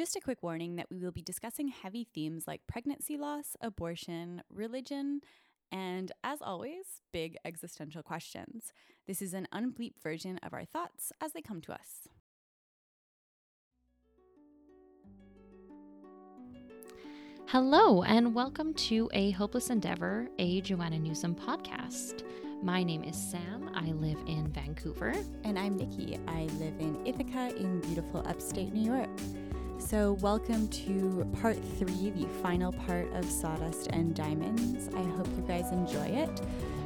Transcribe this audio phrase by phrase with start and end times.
[0.00, 4.42] Just a quick warning that we will be discussing heavy themes like pregnancy loss, abortion,
[4.48, 5.20] religion,
[5.70, 8.72] and as always, big existential questions.
[9.06, 12.08] This is an unbleeped version of our thoughts as they come to us.
[17.48, 22.22] Hello, and welcome to A Hopeless Endeavor, a Joanna Newsom podcast.
[22.62, 23.70] My name is Sam.
[23.74, 25.12] I live in Vancouver.
[25.44, 26.18] And I'm Nikki.
[26.26, 29.10] I live in Ithaca in beautiful upstate New York.
[29.90, 34.88] So, welcome to part three, the final part of Sawdust and Diamonds.
[34.94, 36.30] I hope you guys enjoy it.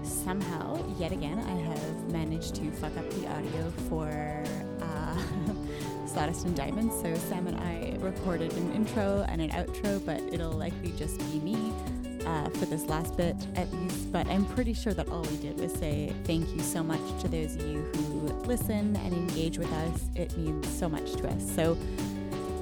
[0.03, 4.43] Somehow, yet again, I have managed to fuck up the audio for
[4.81, 5.23] uh,
[6.07, 6.95] Sawdust and Diamonds.
[7.03, 11.41] So, Sam and I recorded an intro and an outro, but it'll likely just be
[11.41, 11.75] me
[12.25, 14.11] uh, for this last bit at least.
[14.13, 17.29] But I'm pretty sure that all we did was say thank you so much to
[17.29, 20.07] those of you who listen and engage with us.
[20.15, 21.55] It means so much to us.
[21.55, 21.77] So,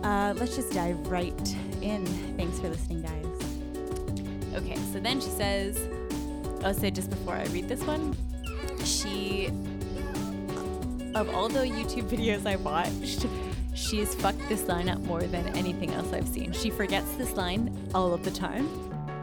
[0.02, 2.06] uh, let's just dive right in.
[2.36, 3.26] Thanks for listening, guys.
[4.54, 5.78] Okay, so then she says,
[6.64, 8.14] I'll say just before I read this one,
[8.84, 9.46] she,
[11.14, 13.26] of all the YouTube videos I watched,
[13.74, 16.52] she's fucked this line up more than anything else I've seen.
[16.52, 18.68] She forgets this line all of the time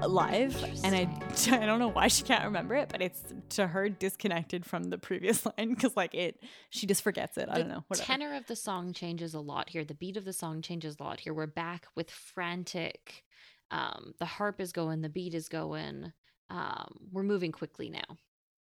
[0.08, 1.10] live and I,
[1.56, 4.98] I don't know why she can't remember it but it's to her disconnected from the
[4.98, 8.06] previous line because like it she just forgets it i The don't know whatever.
[8.06, 9.84] tenor of the song changes a lot here.
[9.84, 11.34] The beat of the song changes a lot here.
[11.34, 13.24] We're back with frantic.
[13.72, 16.12] Um, the harp is going, the beat is going.
[16.50, 18.18] Um, we're moving quickly now,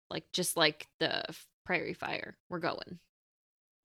[0.09, 1.23] like just like the
[1.65, 2.37] prairie fire.
[2.49, 2.99] We're going.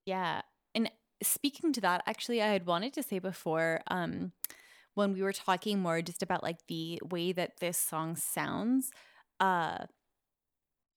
[0.06, 0.42] Yeah.
[0.75, 0.91] And
[1.23, 4.33] speaking to that, actually, I had wanted to say before, um,
[4.95, 8.91] when we were talking more just about like the way that this song sounds,
[9.41, 9.87] uh,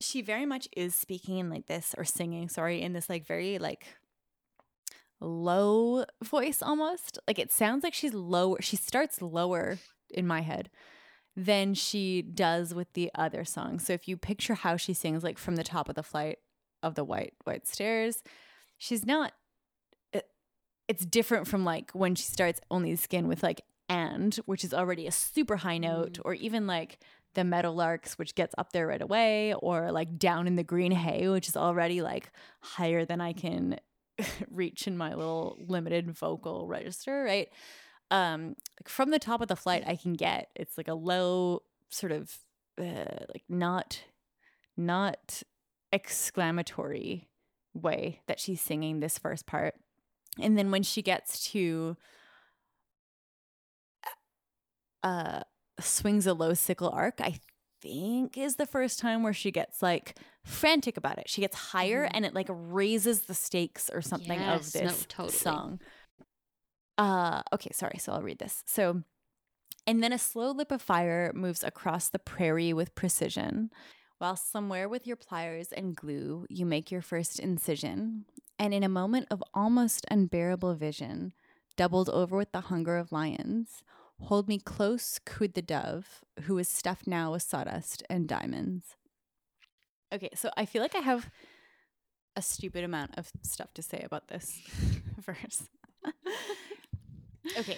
[0.02, 3.58] she very much is speaking in like this or singing, sorry, in this like very
[3.58, 3.86] like
[5.22, 7.20] low voice almost.
[7.28, 8.62] Like it sounds like she's lower.
[8.62, 9.78] She starts lower
[10.10, 10.70] in my head
[11.36, 13.86] than she does with the other songs.
[13.86, 16.38] So if you picture how she sings like from the top of the flight
[16.84, 18.22] of the white white stairs,
[18.78, 19.34] she's not
[20.14, 20.30] it-
[20.88, 25.08] it's different from like when she starts only skin with like and which is already
[25.08, 26.22] a super high note Mm.
[26.26, 27.00] or even like
[27.36, 31.28] the meadowlarks which gets up there right away or like down in the green hay
[31.28, 32.32] which is already like
[32.62, 33.78] higher than i can
[34.50, 37.50] reach in my little limited vocal register right
[38.10, 41.62] um like from the top of the flight i can get it's like a low
[41.90, 42.38] sort of
[42.80, 44.02] uh, like not
[44.78, 45.44] not
[45.92, 47.28] exclamatory
[47.74, 49.76] way that she's singing this first part
[50.40, 51.96] and then when she gets to
[55.06, 55.40] uh
[55.80, 57.36] swings a low sickle arc i
[57.82, 61.30] think is the first time where she gets like frantic about it.
[61.30, 62.12] She gets higher Mhm.
[62.14, 65.32] and it like raises the stakes or something of Yes, no, this totally.
[65.32, 65.80] song.
[66.98, 68.64] Uh okay sorry so i'll read this.
[68.66, 69.04] So
[69.88, 73.70] and then a slow lip of fire moves across the prairie with precision.
[74.18, 78.26] While somewhere with your pliers and glue you make your first incision.
[78.58, 81.34] And in a moment of almost unbearable vision
[81.76, 83.84] doubled over with the hunger of lions
[84.22, 88.96] hold me close cooed the dove who is stuffed now with sawdust and diamonds.
[90.14, 91.30] Okay so i feel like i have
[92.36, 94.60] a stupid amount of stuff to say about this
[95.20, 95.70] verse.
[97.58, 97.78] Okay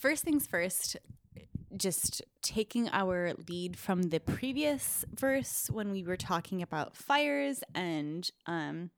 [0.00, 0.96] first things first
[1.76, 8.30] just taking our lead from the previous verse when we were talking about fires and
[8.46, 8.90] um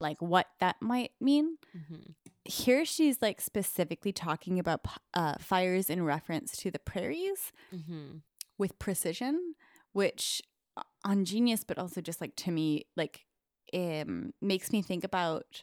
[0.00, 1.56] like what that might mean.
[1.76, 2.14] Mhm.
[2.48, 4.80] Here she's like specifically talking about
[5.14, 8.22] uh, fires in reference to the prairies Mhm.
[8.58, 9.54] with precision
[9.92, 10.42] which
[10.76, 13.26] uh, on genius but also just like to me like
[13.74, 15.62] um makes me think about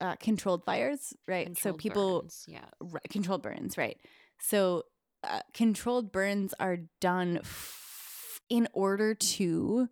[0.00, 2.66] uh, controlled fires right so people burns, yeah.
[2.80, 3.98] Right, controlled burns, right?
[4.38, 4.82] So,
[5.22, 9.88] uh, controlled burns are done f- in order to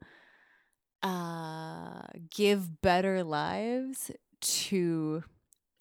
[1.03, 5.23] uh, give better lives to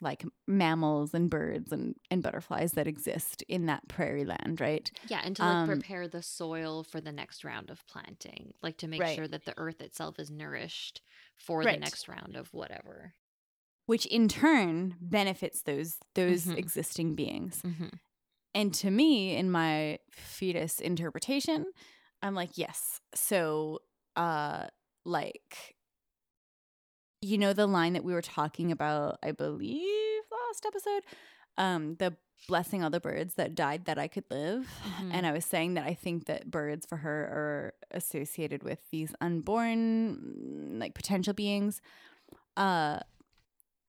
[0.01, 4.91] like mammals and birds and, and butterflies that exist in that prairie land, right?
[5.03, 8.77] Yeah, and to like Um, prepare the soil for the next round of planting, like
[8.77, 9.07] to make Right.
[9.07, 11.01] sure that the earth itself is nourished
[11.37, 11.67] for Right.
[11.67, 13.15] the next round of whatever.
[13.85, 16.55] Which in turn benefits those those Mhm.
[16.55, 17.63] existing beings.
[17.65, 17.89] Mm-hmm.
[18.53, 21.65] And to me, in my fetus interpretation,
[22.21, 23.01] I'm like, yes.
[23.15, 23.79] So,
[24.15, 24.67] uh,
[25.05, 25.75] like,
[27.21, 31.03] you know, the line that we were talking about, I believe last episode,
[31.57, 32.15] um, the
[32.47, 34.67] blessing all the birds that died that I could live.
[34.83, 35.11] Mhm.
[35.13, 39.13] And I was saying that I think that birds for her are associated with these
[39.21, 41.81] unborn, like potential beings.
[42.57, 42.99] Uh,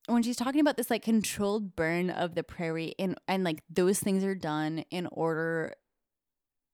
[0.06, 4.00] when she's talking about this like controlled burn of the prairie and and like those
[4.00, 5.74] things are done in order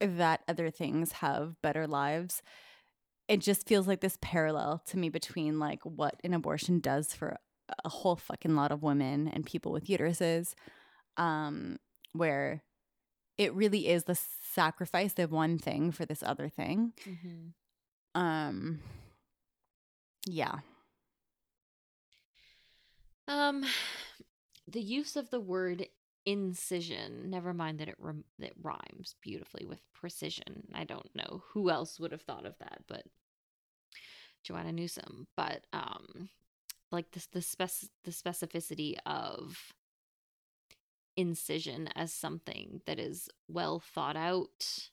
[0.00, 2.42] that other things have better lives
[3.28, 7.36] it just feels like this parallel to me between like what an abortion does for
[7.84, 10.54] a whole fucking lot of women and people with uteruses
[11.18, 11.76] um
[12.12, 12.62] where
[13.36, 14.18] it really is the
[14.52, 18.20] sacrifice of one thing for this other thing Mm-hmm.
[18.20, 18.80] um
[20.26, 20.60] yeah
[23.26, 23.64] Um,
[24.66, 25.86] the use of the word
[26.28, 27.30] incision.
[27.30, 30.68] Never mind that it rem- that rhymes beautifully with precision.
[30.74, 33.04] I don't know who else would have thought of that, but
[34.42, 35.26] Joanna Newsom.
[35.38, 36.28] But um,
[36.92, 37.70] like this the spec
[38.04, 39.72] the specificity of
[41.16, 44.90] incision as something that is well thought out,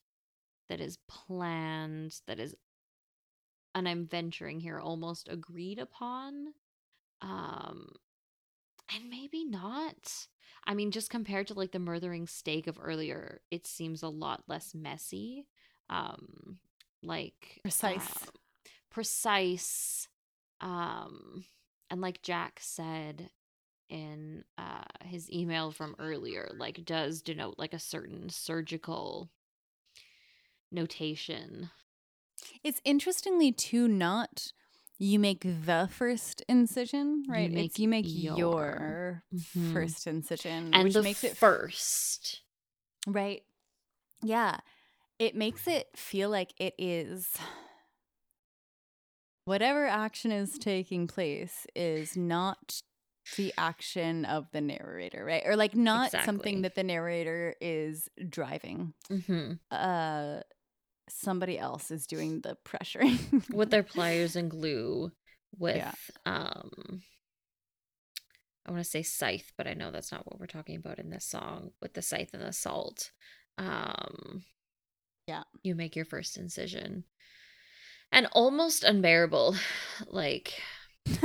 [0.69, 2.55] that is planned, that is,
[3.75, 6.53] and I'm venturing here, almost agreed upon.
[7.21, 7.89] Um,
[8.93, 10.27] and maybe not.
[10.67, 14.43] I mean, just compared to like the murdering stake of earlier, it seems a lot
[14.47, 15.47] less messy.
[15.89, 16.57] Um,
[17.03, 18.01] like Precise.
[18.01, 18.29] um,
[18.89, 20.07] precise.
[20.61, 21.45] Um,
[21.91, 23.29] and like Jack said
[23.87, 29.29] in uh his email from earlier, like does denote like a certain surgical
[30.71, 31.69] notation.
[32.63, 34.51] It's interestingly too not
[34.99, 37.51] you make the first incision, right?
[37.53, 38.37] make it's you make your.
[38.37, 39.71] your, Mhm.
[39.73, 42.41] first incision, And which makes it first.
[43.07, 43.43] right.
[44.23, 44.59] Yeah,
[45.19, 47.29] it makes it feel like it is
[49.45, 52.79] whatever action is taking place is not
[53.35, 55.43] the action of the narrator, right?
[55.45, 56.23] Or like not Exactly.
[56.25, 58.93] something that the narrator is driving.
[59.09, 60.41] hmm Uh
[61.09, 65.11] somebody else is doing the pressuring with their pliers and glue
[65.57, 65.91] with Yeah.
[66.25, 67.01] um
[68.65, 71.11] I want to say scythe, but I know that's not what we're talking about in
[71.11, 73.11] this song with the scythe and the salt.
[73.57, 74.43] Um
[75.27, 75.43] Yeah.
[75.63, 77.05] You make your first incision.
[78.11, 79.55] And almost unbearable
[80.07, 80.61] like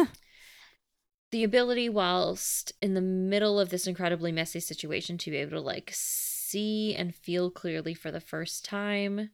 [1.30, 5.60] the ability whilst in the middle of this incredibly messy situation to be able to
[5.60, 9.30] like see and feel clearly for the first time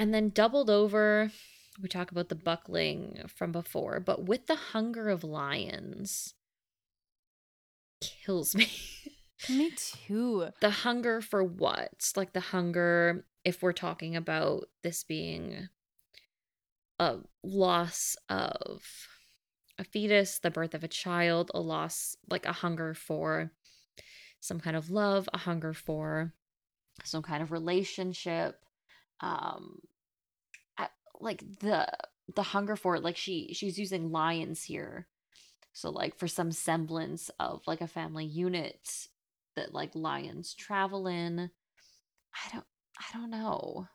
[0.00, 1.30] and then doubled over
[1.80, 6.34] we talk about the buckling from before but with the hunger of lions
[8.00, 8.66] kills me
[9.48, 10.48] Me too.
[10.60, 15.68] the hunger for what like the hunger if we're talking about this being
[16.98, 18.82] a loss of
[19.78, 23.52] a fetus the birth of a child a loss like a hunger for
[24.40, 26.32] some kind of love a hunger for
[27.04, 28.62] some kind of relationship
[29.20, 29.78] um
[31.20, 31.86] like the
[32.34, 35.06] the hunger for it like she she's using lions here
[35.72, 39.08] so like for some semblance of like a family unit
[39.56, 41.50] that like lions travel in
[42.34, 42.66] i don't
[42.98, 43.86] i don't know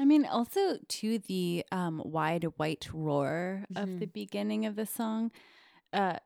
[0.00, 3.98] I mean, also to the um, wide white roar of Mhm.
[3.98, 5.32] the beginning of the song.
[5.92, 6.18] Uh,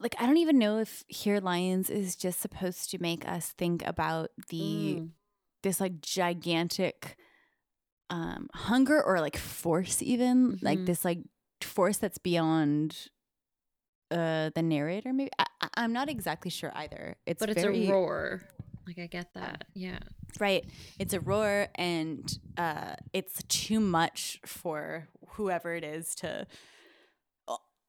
[0.00, 3.86] like I don't even know if "Here Lions" is just supposed to make us think
[3.86, 5.10] about the Mm,
[5.62, 7.16] this like gigantic
[8.10, 10.86] um, hunger or like force, even like Mhm.
[10.86, 11.20] this like
[11.62, 13.08] force that's beyond
[14.10, 15.12] uh the narrator.
[15.12, 17.16] Maybe I, I'm not exactly sure either.
[17.26, 18.42] It's but it's very a roar
[18.86, 19.98] like i get that yeah
[20.40, 20.64] Right.
[20.98, 26.46] It's a roar and uh it's too much for whoever it is to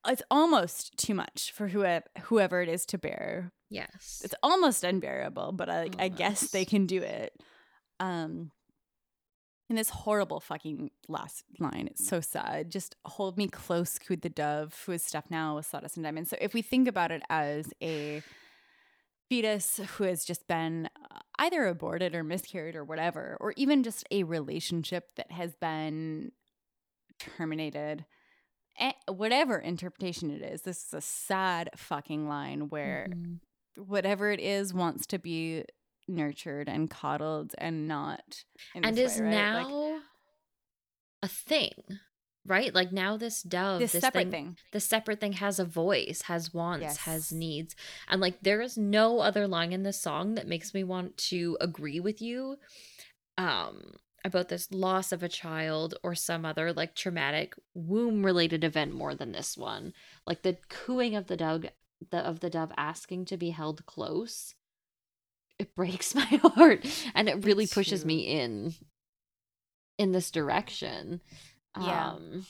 [0.07, 3.51] it's almost too much for whoever whoever it is to bear.
[3.69, 7.33] yes It's almost unbearable, but I like I guess they can do it.
[7.99, 8.51] Um
[9.69, 11.87] and this horrible fucking last line.
[11.91, 12.71] It's so sad.
[12.71, 16.29] Just hold me close, cooed the dove, who is stuffed now with sawdust and diamonds.
[16.31, 18.23] So if we think about it as a
[19.29, 24.03] fetus who has just been uh, either aborted or miscarried or whatever, or even just
[24.09, 26.31] a relationship that has been
[27.19, 28.05] terminated,
[29.07, 33.39] whatever interpretation it is, this is a sad fucking line where Mhm.
[33.75, 35.63] whatever it is wants to be
[36.09, 38.43] nurtured and coddled and not
[38.75, 39.29] and is right?
[39.29, 40.01] now like
[41.23, 41.73] a thing
[42.45, 44.57] right like now this dove this this separate thing, thing.
[44.71, 47.75] the separate thing has a voice has wants has needs
[48.07, 51.57] and like there is no other line in this song that makes me want to
[51.61, 52.57] agree with you
[53.37, 53.93] um
[54.25, 59.15] about this loss of a child or some other like traumatic womb related event more
[59.15, 59.93] than this one
[60.25, 61.65] like the cooing of the dove
[62.11, 64.55] the of the dove asking to be held close
[65.59, 68.73] it breaks my heart and it really pushes me in
[69.97, 71.21] in this direction
[71.79, 72.11] Yeah.
[72.13, 72.45] um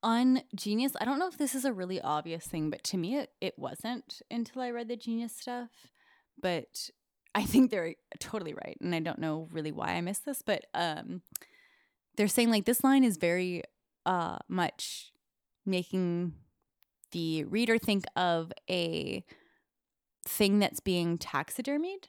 [0.00, 3.16] on Genius, I don't know if this is a really obvious thing, but to me,
[3.16, 5.70] it, it wasn't until I read the Genius stuff.
[6.40, 6.88] But
[7.34, 10.66] I think they're totally right, and I don't know really why I missed this, but
[10.72, 11.22] um,
[12.16, 13.62] they're saying like this line is very
[14.06, 15.10] uh much
[15.66, 16.34] making
[17.10, 19.24] the reader think of a
[20.28, 22.04] thing that's being taxidermied,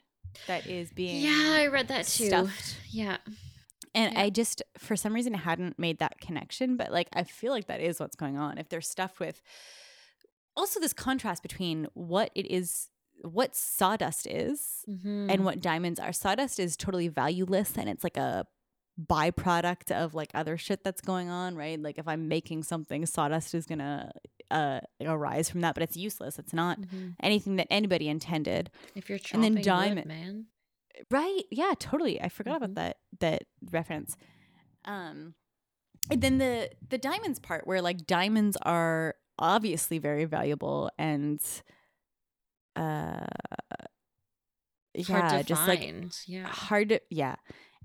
[0.48, 2.28] that is being Yeah, I read that too.
[2.28, 2.76] stuffed.
[2.92, 3.18] Yeah.
[3.96, 4.22] And Yeah.
[4.22, 6.78] I just, for some reason, hadn't made that connection.
[6.78, 8.58] But like, I feel like that is what's going on.
[8.58, 9.42] If they're stuffed with
[10.56, 12.90] also this contrast between what it is,
[13.24, 15.32] what sawdust is, Mhm.
[15.32, 16.14] and what diamonds are.
[16.14, 18.46] Sawdust is totally valueless and it's like a
[19.02, 21.80] byproduct of like other shit that's going on, right?
[21.82, 24.12] Like if I'm making something, sawdust is gonna
[24.52, 26.40] uh arise from that, but it's useless.
[26.40, 27.16] It's not Mhm.
[27.22, 28.70] anything that anybody intended.
[28.96, 30.46] If you're and chopping then wood, diamond- man.
[31.12, 31.44] Right.
[31.50, 32.22] Yeah, totally.
[32.22, 32.66] I forgot Mhm.
[32.66, 34.18] about that that reference.
[34.86, 35.36] Um
[36.12, 41.42] and then the the diamonds part where like diamonds are obviously very valuable and
[42.76, 43.26] uh
[45.08, 45.82] Hard yeah, to just like
[46.28, 46.48] yeah.
[46.48, 47.36] hard to yeah.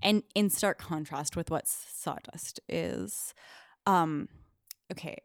[0.02, 3.34] And in stark contrast with what sawdust is.
[3.86, 4.28] Um
[4.90, 5.18] okay.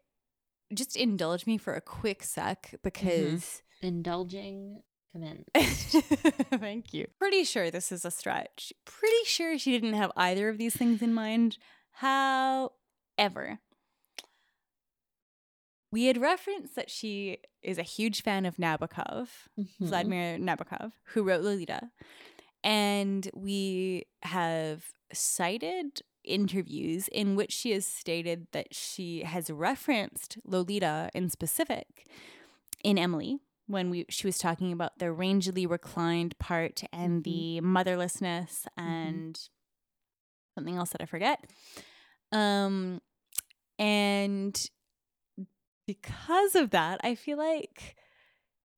[0.72, 5.48] Just indulge me for a quick sec because Indulging commence.
[5.56, 7.08] Thank you.
[7.18, 8.72] Pretty sure this is a stretch.
[8.84, 11.58] Pretty sure she didn't have either of these things in mind.
[11.92, 13.58] However,
[15.92, 19.68] we had referenced that she is a huge fan of Nabokov, Mhm.
[19.80, 21.90] Vladimir Nabokov, who wrote Lolita.
[22.62, 31.10] And we have cited interviews in which she has stated that she has referenced Lolita
[31.14, 32.06] in specific
[32.84, 37.24] in Emily when we she was talking about the rangily reclined part and Mhm.
[37.24, 39.38] the motherlessness and
[40.54, 41.44] something else that I forget.
[42.32, 43.00] Um
[43.78, 44.70] and
[45.86, 47.96] because of that, I feel like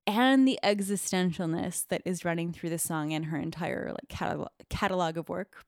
[0.06, 5.16] and the existentialness that is running through the song and her entire like catalog, catalog
[5.16, 5.64] of work.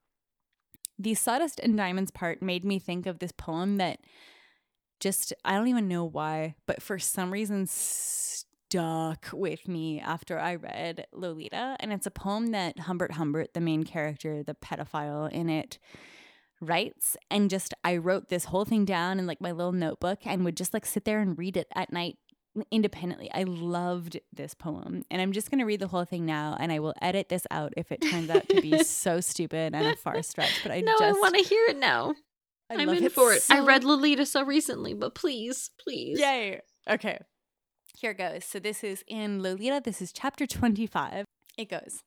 [0.97, 3.99] The sawdust and diamonds part made me think of this poem that
[4.99, 10.55] just I don't even know why, but for some reason stuck with me after I
[10.55, 15.49] read Lolita, and it's a poem that Humbert Humbert, the main character, the pedophile in
[15.49, 15.77] it,
[16.61, 17.17] writes.
[17.29, 20.57] And just I wrote this whole thing down in like my little notebook and would
[20.57, 22.17] just like sit there and read it at night
[22.71, 23.29] independently.
[23.33, 25.03] I loved this poem.
[25.11, 27.45] And I'm just going to read the whole thing now and I will edit this
[27.51, 30.81] out if it turns out to be so stupid and a far stretch, but I
[30.81, 32.13] no, just I want to hear it now.
[32.69, 33.45] I I'm love in for it.
[33.49, 36.19] I read Lolita so recently, but please, please.
[36.19, 36.61] Yay.
[36.89, 37.19] Okay.
[37.97, 38.43] Here goes.
[38.45, 39.81] So this is in Lolita.
[39.83, 41.25] This is chapter 25.
[41.57, 42.01] It goes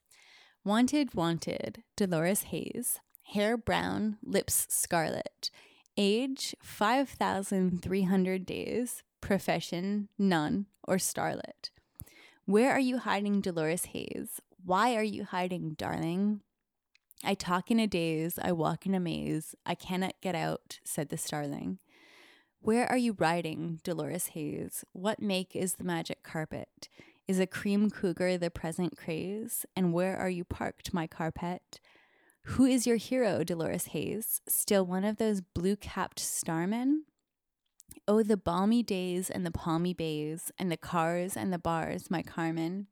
[0.64, 3.00] Wanted, wanted, Dolores Haze.
[3.33, 5.50] Hair brown, lips scarlet.
[5.97, 9.02] Age 5,300 days.
[9.20, 11.70] Profession none or starlet.
[12.44, 14.40] Where are you hiding, Dolores Haze?
[14.64, 16.40] Why are you hiding, darling?
[17.25, 19.54] I talk in a daze, I walk in a maze.
[19.66, 21.78] I cannot get out, said the starling.
[22.60, 24.84] Where are you riding, Dolores Haze?
[24.92, 26.88] What make is the magic carpet?
[27.26, 29.66] Is a cream cougar the present craze?
[29.76, 31.80] And where are you parked, my carpet?
[32.42, 34.40] Who is your hero, Dolores Haze?
[34.48, 37.04] Still one of those blue capped starmen?
[38.07, 42.23] Oh, the balmy days and the palmy bays, and the cars and the bars, my
[42.23, 42.87] Carmen.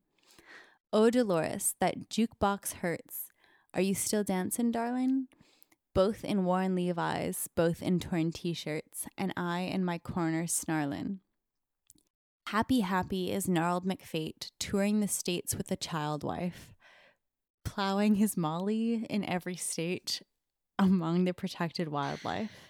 [0.93, 3.29] Oh, Dolores, that jukebox hurts.
[3.73, 5.27] Are you still dancing, darling?
[5.93, 11.19] Both in worn Levi's, both in torn t shirts, and I in my corner snarlin'.
[12.49, 16.73] Happy, happy is gnarled McFate, touring the states with a child wife,
[17.65, 20.21] plowing his molly in every state
[20.79, 22.66] among the protected wildlife.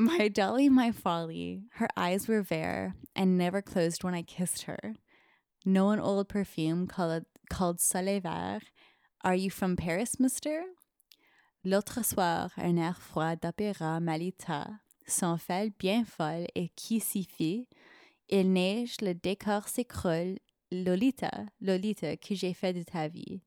[0.00, 4.94] My dolly, my folly, her eyes were fair and never closed when I kissed her.
[5.64, 8.60] No an old perfume called, called Soleil.
[9.24, 10.62] Are you from Paris, mister?
[11.64, 17.66] L'autre soir, un air froid d'opéra Malita, son fel bien folle et qui s'y fit?
[18.28, 20.38] Il neige, le décor s'écroule.
[20.70, 23.40] Lolita, Lolita, que j'ai fait de ta vie?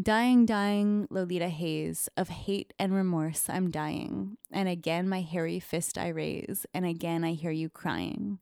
[0.00, 5.96] Dying, dying, Lolita Haze, of hate and remorse I'm dying, and again my hairy fist
[5.96, 8.40] I raise, and again I hear you crying.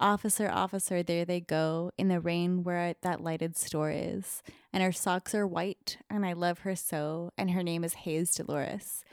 [0.00, 4.42] Officer, officer, there they go, in the rain where that lighted store is,
[4.72, 8.34] and her socks are white, and I love her so, and her name is Haze
[8.34, 9.04] Dolores.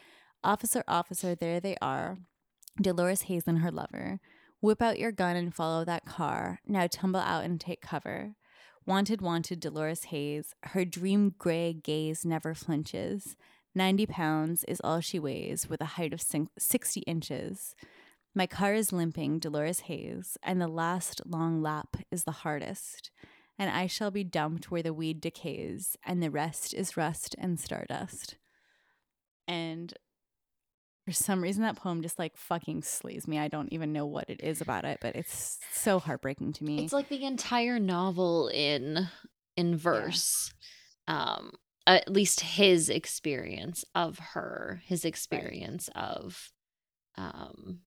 [0.45, 2.19] Officer, officer, there they are,
[2.81, 4.21] Dolores Haze and her lover.
[4.61, 6.61] Whip out your gun and follow that car.
[6.65, 8.35] Now tumble out and take cover.
[8.87, 10.53] Wanted, wanted Dolores Haze.
[10.61, 13.35] Her dream gray gaze never flinches.
[13.73, 17.75] 90 pounds is all she weighs, with a height of 60 inches.
[18.35, 23.09] My car is limping, Dolores Haze, and the last long lap is the hardest.
[23.57, 27.59] And I shall be dumped where the weed decays, and the rest is rust and
[27.59, 28.37] stardust.
[29.47, 29.93] And
[31.05, 33.37] for some reason, that poem just like fucking slays me.
[33.37, 36.83] I don't even know what it is about it, but it's so heartbreaking to me.
[36.83, 39.07] It's like the entire novel in
[39.55, 40.51] in verse.
[41.07, 41.51] Um
[41.87, 46.03] at least his experience of her, his experience right.
[46.03, 46.51] of
[47.15, 47.81] um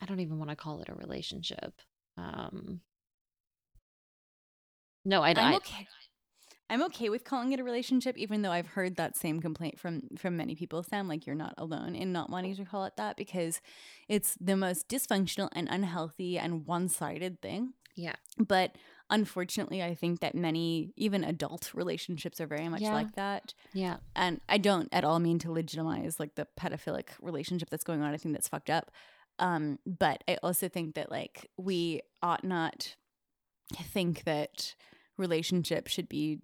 [0.00, 1.74] I don't even want to call it a relationship.
[2.16, 2.82] Um
[5.04, 5.88] No, I I'm okay.
[6.68, 10.02] I'm okay with calling it a relationship, even though I've heard that same complaint from
[10.16, 10.82] from many people.
[10.82, 13.60] Sam, like you're not alone in not wanting to call it that because
[14.08, 17.74] it's the most dysfunctional and unhealthy and one sided thing.
[17.94, 18.16] Yeah.
[18.36, 18.76] But
[19.08, 22.92] unfortunately, I think that many, even adult relationships, are very much Yeah.
[22.92, 23.54] like that.
[23.72, 23.98] Yeah.
[24.14, 28.12] And I don't at all mean to legitimize like the pedophilic relationship that's going on.
[28.12, 28.90] I think that's fucked up.
[29.38, 32.96] Um, but I also think that like we ought not
[33.72, 34.74] think that
[35.16, 36.38] relationship should be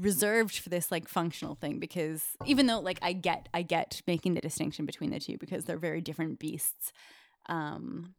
[0.00, 4.34] reserved for this like functional thing because even though like I get I get making
[4.34, 6.92] the distinction between the two because they're very different beasts.
[7.46, 8.14] Um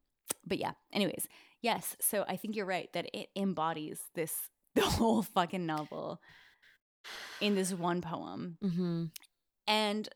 [0.46, 1.28] but yeah, anyways,
[1.62, 4.36] yes, so I think you're right that it embodies this
[4.76, 6.20] the whole fucking novel
[7.40, 8.58] in this one poem.
[8.64, 9.06] Mm-hmm.
[9.68, 10.10] And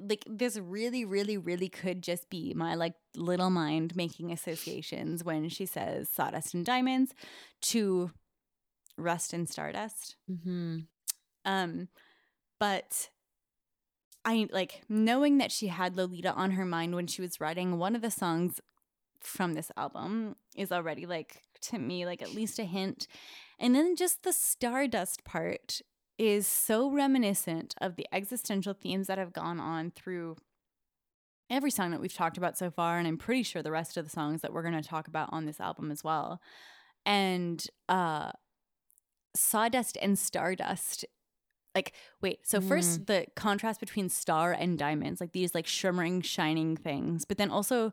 [0.00, 5.48] like this really really really could just be my like little mind making associations when
[5.48, 7.14] she says sawdust and diamonds
[7.62, 8.10] to
[8.98, 10.78] rust and stardust Mm-hmm.
[11.44, 11.88] um
[12.60, 13.08] but
[14.24, 17.94] i like knowing that she had lolita on her mind when she was writing one
[17.96, 18.60] of the songs
[19.20, 23.06] from this album is already like to me like at least a hint
[23.58, 25.80] and then just the stardust part
[26.18, 30.36] is so reminiscent of the existential themes that have gone on through
[31.50, 34.04] every song that we've talked about so far and i'm pretty sure the rest of
[34.04, 36.40] the songs that we're going to talk about on this album as well.
[37.04, 38.32] And uh
[39.36, 41.04] sawdust and stardust
[41.74, 46.74] like wait so first the contrast between star and diamonds like these like shimmering shining
[46.74, 47.92] things but then also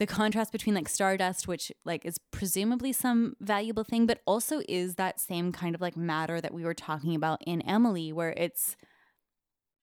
[0.00, 4.96] the contrast between like stardust which like is presumably some valuable thing but also is
[4.96, 8.76] that same kind of like matter that we were talking about in emily where it's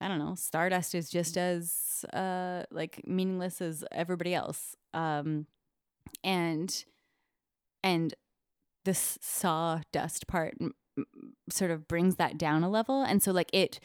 [0.00, 4.76] i don't know stardust is just as uh like meaningless as everybody else.
[4.94, 5.46] Um
[6.24, 6.84] and
[7.82, 8.14] and
[8.84, 11.06] this sawdust part m- m-
[11.50, 13.02] sort of brings that down a level.
[13.02, 13.80] And so like it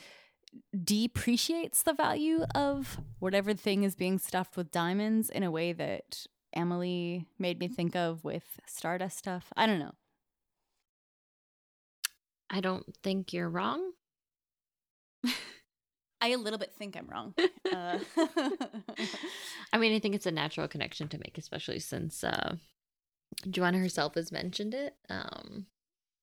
[0.83, 6.25] depreciates the value of whatever thing is being stuffed with diamonds in a way that
[6.53, 9.51] Emily made me think of with Stardust stuff.
[9.55, 9.93] I don't know.
[12.49, 13.91] I don't think you're wrong.
[16.21, 17.33] I a little bit think I'm wrong.
[17.73, 17.97] Uh,
[19.73, 22.55] I mean, I think it's a natural connection to make, especially since uh,
[23.49, 24.93] Joanna herself has mentioned it.
[25.09, 25.65] Um,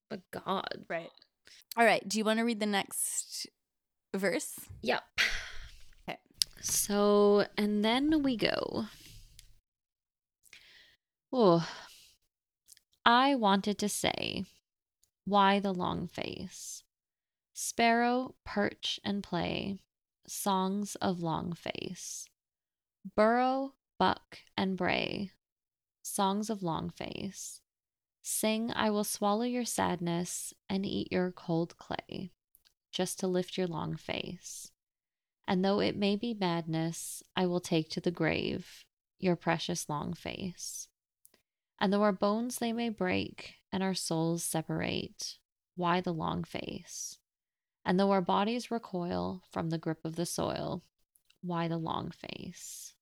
[0.09, 1.11] but God, right.
[1.77, 2.09] All right.
[2.09, 3.49] Do you want to read the next
[4.14, 4.55] verse?
[4.83, 5.03] Yep.
[6.09, 6.18] Okay.
[6.61, 8.87] So, and then we go.
[11.33, 11.68] Oh,
[13.05, 14.44] I wanted to say,
[15.25, 16.83] why the long face?
[17.53, 19.79] Sparrow, perch, and play,
[20.27, 22.27] songs of long face.
[23.16, 25.31] Burro, buck, and bray,
[26.03, 27.61] songs of long face.
[28.23, 32.33] Sing, I will swallow your sadness and eat your cold clay,
[32.90, 34.70] just to lift your long face.
[35.46, 38.85] And though it may be madness, I will take to the grave
[39.18, 40.88] your precious long face.
[41.81, 45.38] And though our bones they may break and our souls separate,
[45.76, 47.18] why the long face?
[47.85, 50.83] And though our bodies recoil from the grip of the soil,
[51.42, 52.94] why the long face?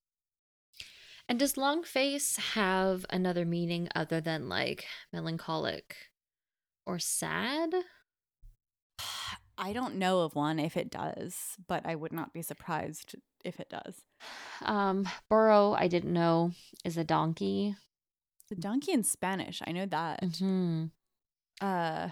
[1.29, 5.97] And does long face have another meaning other than like melancholic
[6.87, 7.75] or sad?
[9.59, 13.59] I don't know of one if it does, but I would not be surprised if
[13.59, 14.03] it does.
[14.63, 16.53] Um, burro, I didn't know,
[16.85, 17.75] is a donkey.
[18.49, 20.23] The donkey in Spanish, I know that.
[20.23, 20.85] Mm-hmm.
[21.61, 22.09] Uh,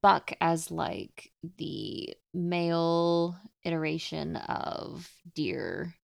[0.00, 5.94] Buck as like the male iteration of deer,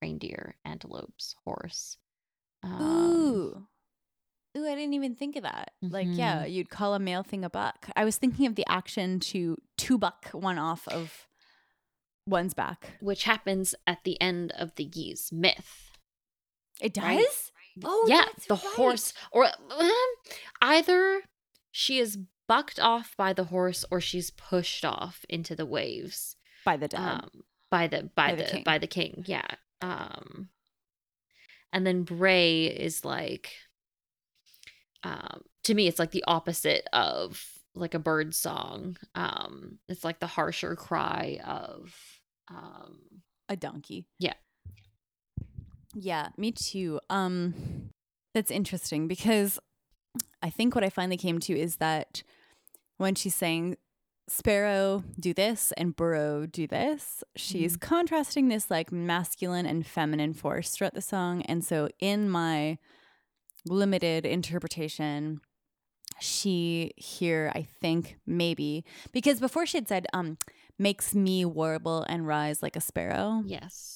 [0.00, 1.98] reindeer, antelopes, horse.
[2.62, 3.66] Um, ooh.
[4.56, 5.72] Ooh, I didn't even think of that.
[5.82, 6.52] Like, yeah, Mhm.
[6.52, 7.90] you'd call a male thing a buck.
[7.94, 11.26] I was thinking of the action to two buck one off of
[12.26, 12.96] one's back.
[13.00, 15.90] which happens at the end of the Ys myth.
[16.80, 17.04] It does?
[17.04, 17.28] Right.
[17.84, 18.74] Oh, yeah, the right.
[18.74, 19.90] horse, or um,
[20.60, 21.22] either
[21.70, 26.34] she is bucked off by the horse or she's pushed off into the waves
[26.64, 27.20] by the dad.
[27.24, 28.62] um, by the by, By the the, king.
[28.64, 29.24] by the king.
[29.26, 29.46] Yeah.
[29.82, 30.48] Um,
[31.72, 33.52] And then Bray is like
[35.02, 37.42] um to me it's like the opposite of
[37.74, 38.96] like a bird song.
[39.14, 41.94] Um it's like the harsher cry of
[42.48, 44.06] um A donkey.
[44.18, 44.34] Yeah.
[45.94, 47.00] Yeah, me too.
[47.10, 47.90] Um
[48.34, 49.58] that's interesting because
[50.42, 52.22] I think what I finally came to is that
[52.96, 53.76] when she's saying
[54.28, 60.70] Sparrow do this and Burro do this, she's contrasting this like masculine and feminine force
[60.70, 61.42] throughout the song.
[61.42, 62.78] And so in my
[63.66, 65.40] limited interpretation,
[66.20, 70.38] she here, I think maybe because before she had said, um,
[70.78, 73.42] makes me warble and rise like a sparrow.
[73.46, 73.94] yes.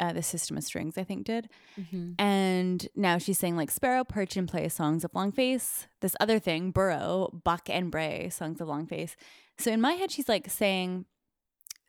[0.00, 1.48] Uh, the system of strings, I think, did.
[1.76, 2.14] Mhm.
[2.20, 5.88] And now she's saying like Sparrow, Perch, and Play songs of long face.
[6.00, 9.16] This other thing, Burro, Buck, and Bray songs of long face.
[9.58, 11.06] So in my head, she's like saying,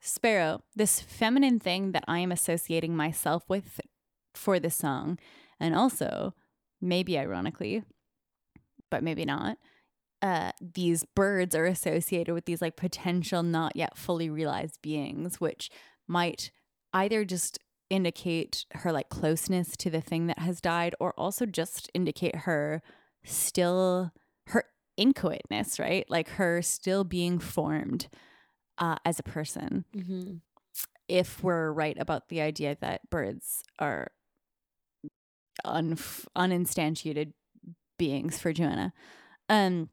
[0.01, 3.79] Sparrow, this feminine thing that I am associating myself with
[4.33, 5.19] for this song,
[5.59, 6.33] and also,
[6.81, 7.83] maybe ironically,
[8.89, 9.57] but maybe not,
[10.21, 15.69] uh, these birds are associated with these like potential not yet fully realized beings, which
[16.07, 16.51] might
[16.93, 21.89] either just indicate her like closeness to the thing that has died or also just
[21.93, 22.81] indicate her
[23.23, 24.11] still
[24.47, 24.63] her
[24.95, 28.07] inchoateness right like her still being formed
[28.77, 30.41] uh, as a person Mhm.
[31.07, 34.11] if we're right about the idea that birds are
[35.65, 35.97] un-
[36.35, 37.33] uninstantiated
[37.97, 38.93] beings for Joanna.
[39.49, 39.89] Um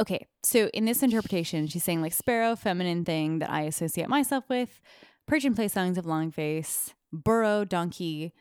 [0.00, 4.44] okay, so in this interpretation, she's saying like sparrow, feminine thing that I associate myself
[4.48, 4.80] with,
[5.26, 8.32] perch and play songs of long face, burro, donkey,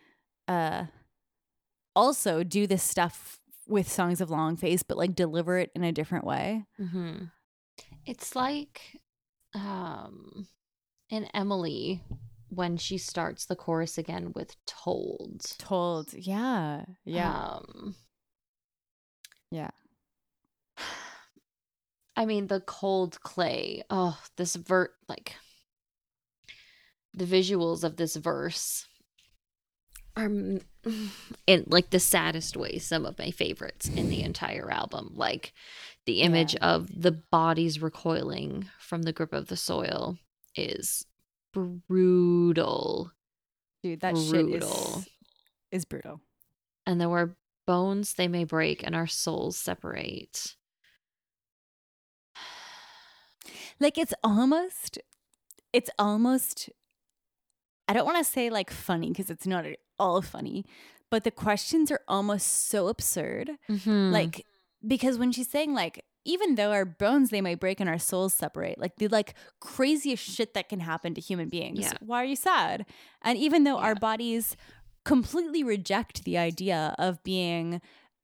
[0.47, 0.85] uh
[1.95, 5.91] also do this stuff with songs of long face, but like deliver it in a
[5.91, 6.65] different way.
[6.79, 7.31] Mhm.
[8.05, 8.99] It's like
[9.53, 10.47] um
[11.09, 12.03] in Emily
[12.55, 15.41] when she starts the chorus again with told.
[15.57, 17.95] Told, yeah, yeah, Um
[19.51, 19.71] yeah.
[22.17, 23.83] I mean the cold clay.
[23.89, 25.35] Oh, this vert like
[27.13, 28.85] the visuals of this verse
[30.17, 30.25] are
[31.47, 35.11] in like the saddest way some of my favorites in the entire album.
[35.15, 35.53] Like
[36.05, 36.75] the image Yeah.
[36.75, 40.17] of the bodies recoiling from the grip of the soil
[40.55, 41.05] is
[41.55, 43.11] brutal.
[43.83, 44.99] Dude, that shit Brutal.
[44.99, 45.07] is
[45.71, 46.21] is brutal.
[46.85, 47.35] And there were
[47.67, 50.55] bones they may break and our souls separate.
[53.79, 54.99] like it's almost
[55.73, 56.69] it's almost
[57.87, 60.65] i don't want to say like funny because it's not at all funny
[61.11, 64.11] but the questions are almost so absurd Mhm.
[64.11, 64.45] like
[64.85, 68.33] because when she's saying like even though our bones they may break and our souls
[68.33, 71.93] separate like the like craziest shit that can happen to human beings Yeah.
[72.01, 72.85] why are you sad
[73.21, 74.57] and even though our bodies
[75.03, 77.79] completely reject the idea of being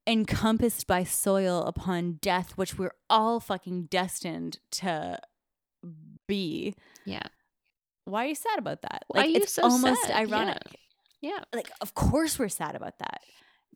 [0.08, 5.20] encompassed by soil upon death which we're all fucking destined to
[6.28, 7.24] be yeah.
[8.06, 10.10] why are you sad about that like it's so almost sad?
[10.10, 10.18] Yeah.
[10.20, 10.58] ironic
[11.22, 11.40] Yeah.
[11.54, 13.22] like of course we're sad about that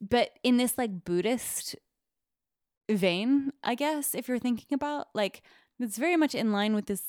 [0.01, 1.75] but in this like buddhist
[2.89, 5.41] vein i guess if you're thinking about like
[5.79, 7.03] it's very much in line with this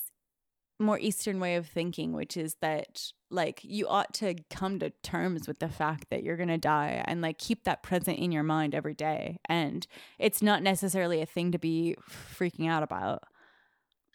[0.79, 5.47] more eastern way of thinking which is that like you ought to come to terms
[5.47, 8.43] with the fact that you're going to die and like keep that present in your
[8.43, 9.87] mind every day and
[10.19, 13.23] it's not necessarily a thing to be freaking out about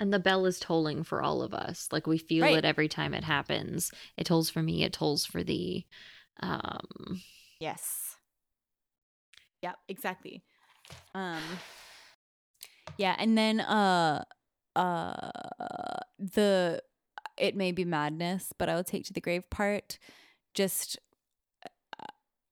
[0.01, 1.89] And the bell is tolling for all of us.
[1.93, 2.57] Like we feel Right.
[2.57, 3.93] it every time it happens.
[4.17, 5.87] It tolls for me, it tolls for thee.
[6.41, 7.21] Um
[7.61, 8.17] Yes.
[9.63, 10.43] Yep, exactly.
[11.15, 11.43] Um
[12.99, 14.25] Yeah, and then uh
[14.77, 15.31] uh
[16.19, 16.83] the
[17.39, 19.99] it may be madness, but I will take to the grave part
[20.55, 20.99] just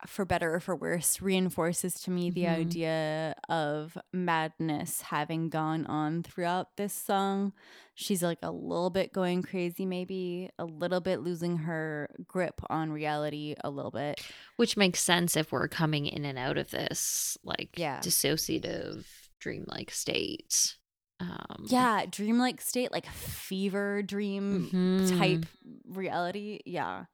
[0.07, 2.61] for better or for worse reinforces to me the Mhm.
[2.61, 7.53] idea of madness having gone on throughout this song.
[7.95, 12.91] She's like a little bit going crazy maybe, a little bit losing her grip on
[12.93, 14.21] reality a little bit.
[14.57, 18.01] which makes sense if we're coming in and out of this like Yeah.
[18.01, 19.07] dissociative
[19.39, 20.77] dreamlike state.
[21.19, 25.19] Um Yeah, dreamlike state, like fever dream mhm.
[25.19, 25.47] type
[25.87, 26.61] reality.
[26.65, 27.05] Yeah.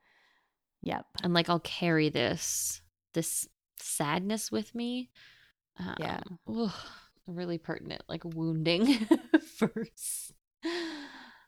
[0.87, 1.07] Yep.
[1.25, 2.81] and like I'll carry this
[3.13, 3.49] this
[3.81, 5.11] sadness with me.
[5.79, 6.21] Um, Yeah.
[6.49, 6.73] ugh,
[7.27, 8.87] really pertinent, like wounding
[9.59, 10.33] first.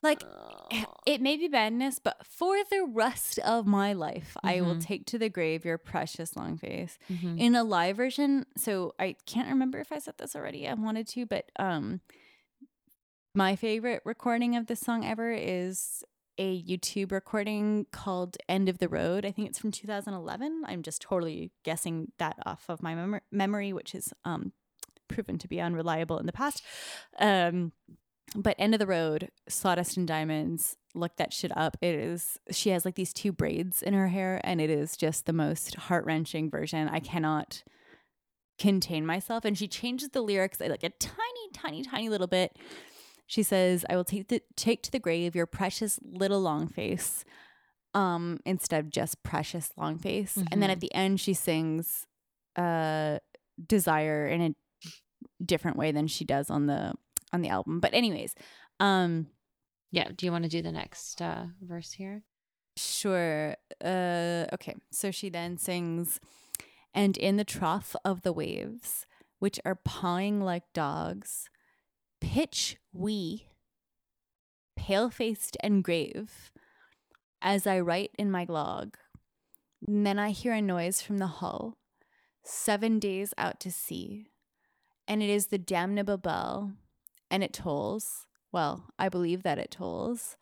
[0.02, 0.22] Like,
[0.70, 0.84] Oh.
[1.06, 4.82] It may be madness, but for the rest of my life, I will Mhm.
[4.82, 6.98] take to the grave your precious long face.
[7.08, 7.38] Mhm.
[7.40, 10.68] In a live version, so I can't remember if I said this already.
[10.68, 12.00] I wanted to, but um
[13.34, 16.04] my favorite recording of this song ever is
[16.38, 19.26] a YouTube recording called End of the Road.
[19.26, 20.62] I think it's from 2011.
[20.66, 24.52] I'm just totally guessing that off of my mem- memory, which is um,
[25.08, 26.62] proven to be unreliable in the past.
[27.18, 27.72] Um,
[28.36, 31.76] but End of the Road, Sawdust and Diamonds, look that shit up.
[31.80, 35.26] It is, she has like these two braids in her hair, and it is just
[35.26, 36.88] the most heart wrenching version.
[36.88, 37.62] I cannot
[38.58, 39.44] contain myself.
[39.44, 42.56] And she changes the lyrics like a tiny, tiny, tiny little bit
[43.28, 47.24] she says, I will take the take to the grave your precious little long face.
[47.94, 50.34] Um, instead of just precious long face.
[50.34, 50.48] Mm-hmm.
[50.52, 52.06] And then at the end she sings
[52.56, 53.18] uh
[53.64, 54.54] desire in a
[55.44, 56.94] different way than she does on the
[57.32, 57.80] on the album.
[57.80, 58.34] But anyways,
[58.80, 59.28] um
[59.90, 62.22] yeah, do you want to do the next uh verse here?
[62.76, 63.56] Sure.
[63.84, 64.74] Uh okay.
[64.90, 66.20] So she then sings
[66.94, 69.06] and in the trough of the waves
[69.38, 71.48] which are pawing like dogs
[72.20, 73.46] pitch we,
[74.76, 76.50] pale faced and grave,
[77.40, 78.96] as I write in my log.
[79.86, 81.76] And then I hear a noise from the hull,
[82.42, 84.26] seven days out to sea,
[85.06, 86.72] and it is the damnable bell,
[87.30, 88.26] and it tolls.
[88.52, 90.36] Well, I believe that it tolls.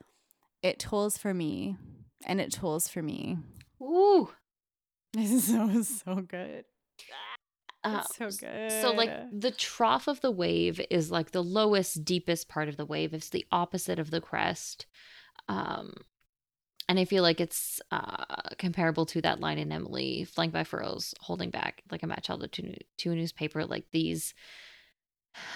[0.62, 1.76] It tolls for me,
[2.24, 3.38] and it tolls for me.
[3.80, 4.30] Ooh.
[5.12, 6.66] This is so, so good.
[7.10, 7.35] Ah.
[7.94, 8.72] Um, so good.
[8.72, 12.84] So like the trough of the wave is like the lowest, deepest part of the
[12.84, 13.14] wave.
[13.14, 14.86] It's the opposite of the crest.
[15.48, 15.94] Um,
[16.88, 18.24] and I feel like it's uh,
[18.58, 22.50] comparable to that line in Emily, flanked by furrows, holding back like a match held
[22.50, 24.34] to, to a newspaper, like these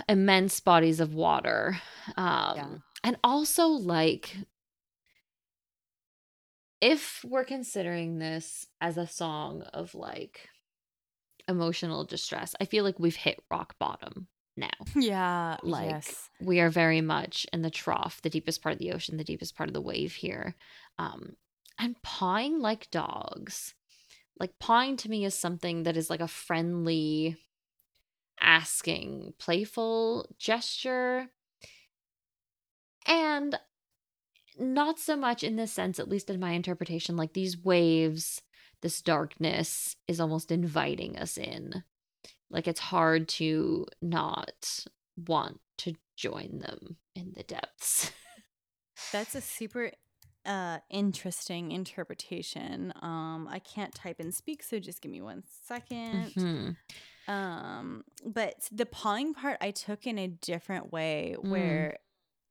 [0.08, 1.78] immense bodies of water.
[2.16, 2.68] Um, yeah.
[3.04, 4.36] And also, like,
[6.80, 10.48] if we're considering this as a song of like
[11.50, 12.54] emotional distress.
[12.60, 14.68] I feel like we've hit rock bottom now.
[14.94, 16.30] Yeah, like yes.
[16.40, 19.56] we are very much in the trough, the deepest part of the ocean, the deepest
[19.56, 20.54] part of the wave here.
[20.98, 21.36] Um,
[21.78, 23.74] and pawing like dogs.
[24.38, 27.36] Like pawing to me is something that is like a friendly,
[28.40, 31.28] asking, playful gesture.
[33.06, 33.58] And
[34.58, 38.42] not so much in this sense, at least in my interpretation, like these waves
[38.82, 41.84] this darkness is almost inviting us in.
[42.50, 44.84] Like it's hard to not
[45.16, 48.12] want to join them in the depths.
[49.12, 49.92] That's a super
[50.46, 52.92] uh interesting interpretation.
[53.02, 56.32] Um I can't type and speak, so just give me one second.
[56.36, 57.32] Mm-hmm.
[57.32, 61.48] Um but the pawing part I took in a different way mm.
[61.48, 61.98] where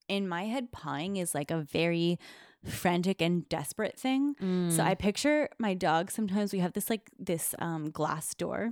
[0.07, 2.19] in my head pawing is like a very
[2.65, 4.35] frantic and desperate thing.
[4.41, 4.71] Mm.
[4.71, 6.11] So I picture my dog.
[6.11, 8.71] Sometimes we have this like this um, glass door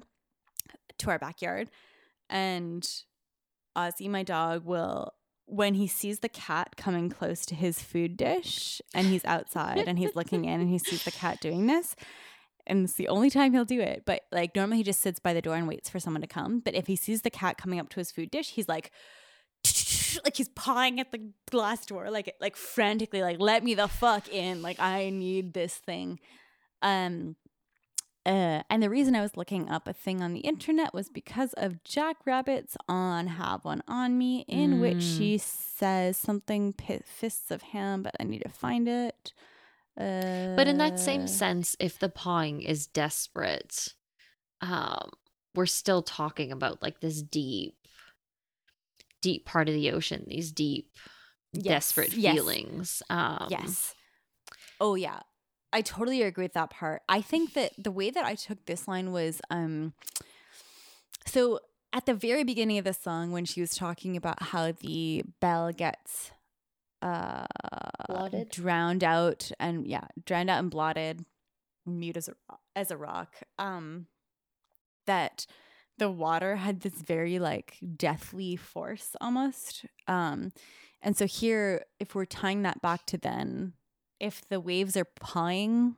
[0.99, 1.69] to our backyard,
[2.29, 2.87] and
[3.77, 5.13] Ozzy, my dog, will
[5.47, 9.97] when he sees the cat coming close to his food dish and he's outside and
[9.97, 11.95] he's looking in and he sees the cat doing this
[12.67, 15.33] and it's the only time he'll do it but like normally he just sits by
[15.33, 17.79] the door and waits for someone to come but if he sees the cat coming
[17.79, 18.91] up to his food dish he's like
[20.23, 24.27] like he's pawing at the glass door like like frantically like let me the fuck
[24.29, 26.19] in like i need this thing
[26.81, 27.35] um
[28.27, 31.53] uh, and the reason I was looking up a thing on the internet was because
[31.53, 34.81] of Jackrabbits on Have One On Me, in mm.
[34.81, 36.73] which she says something
[37.05, 39.31] fists of ham, but I need to find it.
[39.97, 43.93] Uh, but in that same uh, sense, if the pawing is desperate,
[44.59, 45.11] um,
[45.55, 47.76] we're still talking about like this deep
[49.27, 50.89] deep part of the ocean, these deep,
[51.51, 51.63] yes.
[51.65, 52.33] desperate yes.
[52.33, 53.03] feelings.
[53.09, 53.93] Um, yes.
[54.79, 55.19] Oh yeah,
[55.73, 57.01] I totally agree with that part.
[57.09, 59.93] I think that the way that I took this line was, um,
[61.25, 61.59] so
[61.91, 65.73] at the very beginning of the song, when she was talking about how the bell
[65.73, 66.31] gets
[67.03, 67.45] uh
[68.07, 71.23] blotted drowned out and yeah drowned out and blotted
[71.85, 72.33] mute as a
[72.75, 74.07] as a rock um
[75.05, 75.45] that
[75.97, 79.85] the water had this very like deathly force almost.
[80.07, 80.51] Um,
[81.01, 83.73] and so here, if we're tying that back to then,
[84.19, 85.95] if the waves are pawing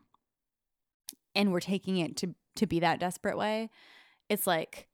[1.35, 3.69] and we're taking it to to be that desperate way,
[4.29, 4.87] it's like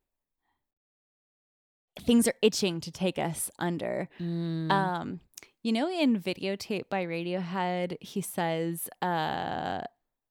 [2.00, 4.10] things are itching to take us under.
[4.20, 4.72] Mm.
[4.72, 5.20] Um,
[5.64, 9.82] you know, in videotape by Radiohead, he says, uh,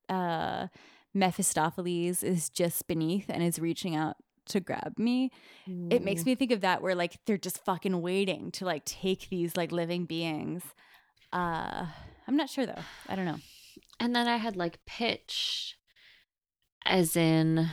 [0.07, 0.67] uh,
[1.13, 4.15] Mephistopheles is just beneath and is reaching out
[4.47, 5.31] to grab me.
[5.67, 5.91] Mm.
[5.91, 9.29] It makes me think of that where like they're just fucking waiting to like take
[9.29, 10.63] these like living beings.
[11.33, 11.87] Uh
[12.27, 12.83] I'm not sure though.
[13.07, 13.39] I don't know.
[13.99, 15.77] And then I had like pitch
[16.85, 17.67] as in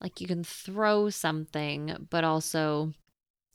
[0.00, 2.92] like you can throw something but also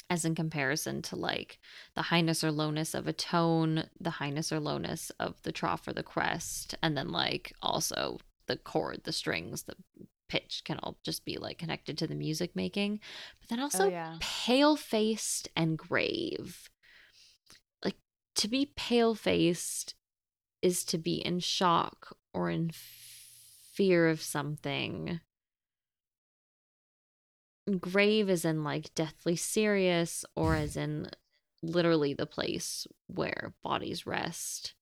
[0.09, 1.59] as in comparison to like
[1.95, 5.93] the highness or lowness of a tone, the highness or lowness of the trough or
[5.93, 9.75] the crest, and then like also the chord, the strings, the
[10.29, 12.99] pitch can all just be like connected to the music making.
[13.39, 14.17] But then also Oh, yeah.
[14.19, 16.69] pale faced and grave.
[17.83, 17.97] Like
[18.35, 19.95] to be pale faced
[20.61, 25.19] is to be in shock or in fear of something.
[27.79, 31.09] Grave is in like deathly serious or as in
[31.61, 34.73] literally the place where bodies rest.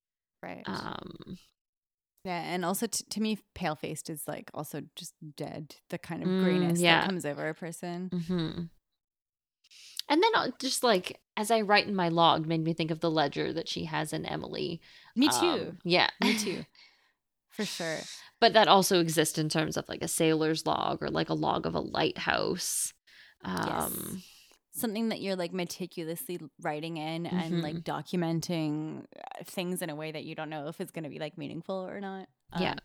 [0.41, 0.63] Right.
[0.65, 1.38] Um
[2.23, 5.75] yeah, and also t- to me, pale faced is like also just dead.
[5.89, 6.99] The kind of Mm, grayness yeah.
[7.01, 8.10] that comes over a person.
[8.13, 8.69] mhm.
[10.10, 12.99] And then uh, just like as I write in my log made me think of
[12.99, 14.81] the ledger that she has in Emily.
[15.15, 15.36] Me too.
[15.69, 16.10] Um, yeah.
[16.21, 16.65] me too.
[17.51, 17.97] For sure.
[18.41, 21.65] but that also exists in terms of like a sailor's log or like a log
[21.65, 22.93] of a lighthouse.
[23.45, 24.21] Um
[24.73, 27.91] Something that you're like meticulously writing in and like Mm-hmm.
[28.19, 31.19] documenting uh, things in a way that you don't know if it's going to be
[31.19, 32.27] like meaningful or not.
[32.60, 32.71] Yeah.
[32.71, 32.77] Um,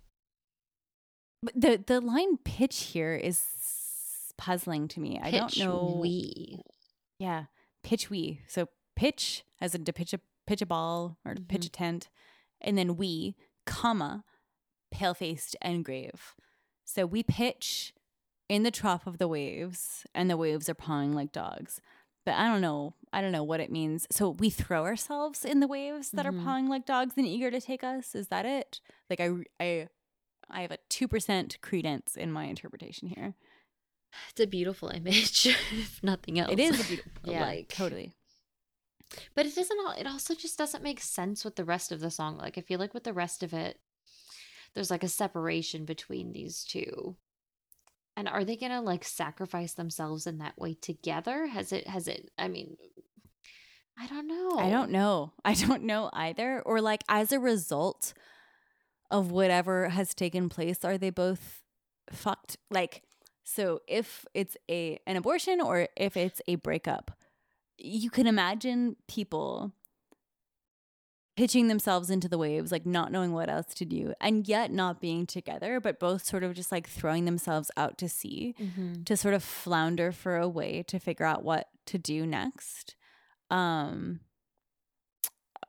[1.42, 3.40] but the the line pitch here is
[4.37, 5.20] puzzling to me.
[5.22, 5.99] I don't know.
[6.01, 6.61] we.
[7.18, 7.44] Yeah,
[7.83, 8.40] pitch we.
[8.49, 11.66] So pitch as in to pitch a pitch a ball or to pitch Mm-hmm.
[11.66, 12.09] a tent,
[12.61, 14.25] and then we, comma,
[14.90, 16.35] pale faced and grave.
[16.85, 17.92] So we pitch
[18.48, 21.80] in the trough of the waves, and the waves are pawing like dogs.
[22.24, 22.94] But I don't know.
[23.12, 24.06] I don't know what it means.
[24.11, 26.28] So we throw ourselves in the waves that Mhm.
[26.40, 28.14] are pawing like dogs and eager to take us.
[28.14, 28.80] Is that it?
[29.09, 29.30] Like I,
[29.61, 29.88] I,
[30.50, 33.35] I have a two percent credence in my interpretation here.
[34.30, 36.50] It's a beautiful image, if nothing else.
[36.52, 38.12] It is a beautiful, yeah, like totally.
[39.37, 42.11] But it doesn't all it also just doesn't make sense with the rest of the
[42.11, 42.38] song.
[42.38, 43.78] Like I feel like with the rest of it,
[44.74, 47.16] there's like a separation between these two.
[48.16, 51.46] And are they gonna like sacrifice themselves in that way together?
[51.46, 52.76] Has it has it I mean
[53.98, 54.59] I don't know.
[54.59, 55.33] I don't know.
[55.44, 56.62] I don't know either.
[56.64, 58.12] Or like as a result
[59.11, 61.62] of whatever has taken place, are they both
[62.11, 62.57] fucked?
[62.70, 63.02] Like
[63.44, 67.12] so if it's a an abortion or if it's a breakup,
[67.79, 69.72] you can imagine people
[71.37, 75.01] pitching themselves into the waves, like not knowing what else to do, and yet not
[75.01, 79.05] being together, but both sort of just like throwing themselves out to sea Mhm.
[79.05, 82.96] to sort of flounder for a way to figure out what to do next.
[83.51, 84.20] Um,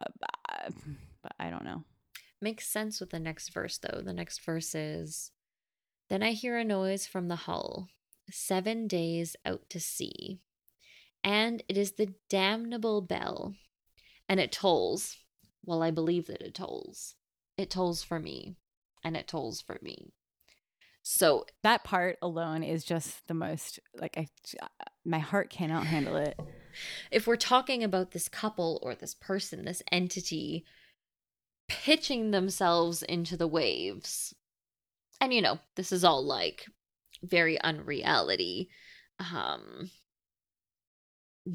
[0.01, 0.69] uh,
[1.21, 1.83] but I don't know.
[2.41, 4.01] Makes sense with the next verse, though.
[4.01, 5.31] The next verse is
[6.09, 7.89] Then I hear a noise from the hull,
[8.31, 10.39] seven days out to sea.
[11.23, 13.55] And it is the damnable bell.
[14.29, 15.17] And it tolls.
[15.67, 17.13] Well, I believe that it tolls.
[17.57, 18.55] It tolls for me.
[19.03, 20.13] And it tolls for me.
[21.03, 24.27] So That part alone is just the most like I,
[25.05, 26.37] my heart cannot handle it.
[27.11, 30.65] if we're talking about this couple or this person, this entity
[31.67, 34.33] pitching themselves into the waves,
[35.21, 36.65] and you know, this is all like
[37.23, 38.69] very unreality.
[39.19, 39.89] Um,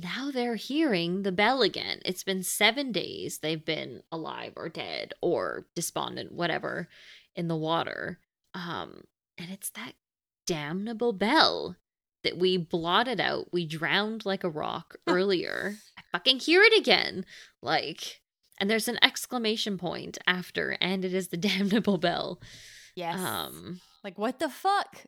[0.00, 2.00] now they're hearing the bell again.
[2.04, 6.88] It's been seven days they've been alive or dead or despondent, whatever,
[7.36, 8.18] in the water.
[8.54, 9.02] Um,
[9.36, 9.92] and it's that
[10.46, 11.76] damnable bell
[12.24, 13.52] that we blotted out.
[13.52, 15.76] We drowned like a rock earlier.
[15.98, 17.24] I fucking hear it again.
[17.60, 18.20] Like,
[18.58, 22.40] and there's an exclamation point after, and it is the damnable bell.
[22.94, 23.18] Yes.
[23.18, 25.04] Um, like what the fuck?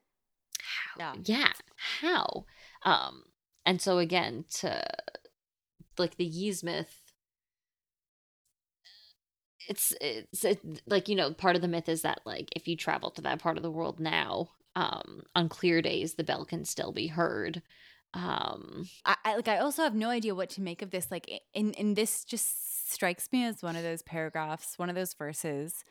[0.97, 1.15] how?
[1.15, 1.15] Yeah.
[1.25, 1.53] Yeah.
[2.01, 2.45] How?
[2.83, 3.25] Um,
[3.67, 4.83] and so again, to
[5.99, 7.01] like the Ys myth,
[9.69, 12.77] it's it's it, like you know part of the myth is that like if you
[12.77, 16.65] travel to that part of the world now, um, on clear days the bell can
[16.65, 17.63] still be heard.
[18.13, 21.11] Um, I, I like I also have no idea what to make of this.
[21.11, 25.15] Like in in this just strikes me as one of those paragraphs, one of those
[25.15, 25.85] verses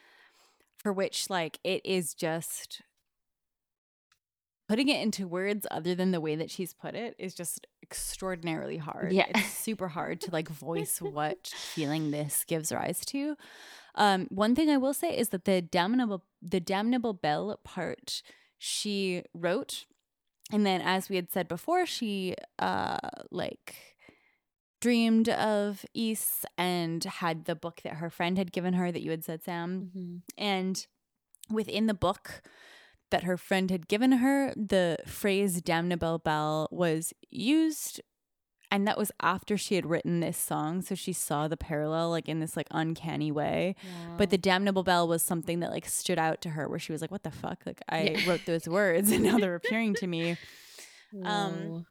[0.77, 2.81] for which like it is just
[4.67, 8.77] putting it into words other than the way that she's put it is just extraordinarily
[8.77, 9.11] hard.
[9.11, 9.25] Yeah.
[9.29, 13.35] It's super hard to like voice what feeling this gives rise to.
[13.95, 18.23] Um, one thing I will say is that the damnable the damnable bell part
[18.57, 19.85] she wrote
[20.51, 22.97] and then as we had said before she uh
[23.29, 23.75] like
[24.81, 29.11] dreamed of Ys and had the book that her friend had given her that you
[29.11, 30.21] had said Sam mhm.
[30.37, 30.85] and
[31.49, 32.41] within the book
[33.11, 38.01] that her friend had given her the phrase damnable bell was used
[38.71, 42.27] and that was after she had written this song so she saw the parallel like
[42.27, 43.75] in this like uncanny way
[44.17, 47.01] but the damnable bell was something that like stood out to her where she was
[47.01, 48.29] like what the fuck like i Yeah.
[48.29, 50.37] wrote those words and now they're appearing to me
[51.23, 51.85] um,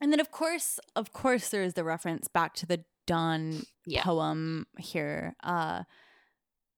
[0.00, 4.02] And then of course, of course there is the reference back to the Donne Yeah.
[4.04, 5.34] poem here.
[5.42, 5.82] Uh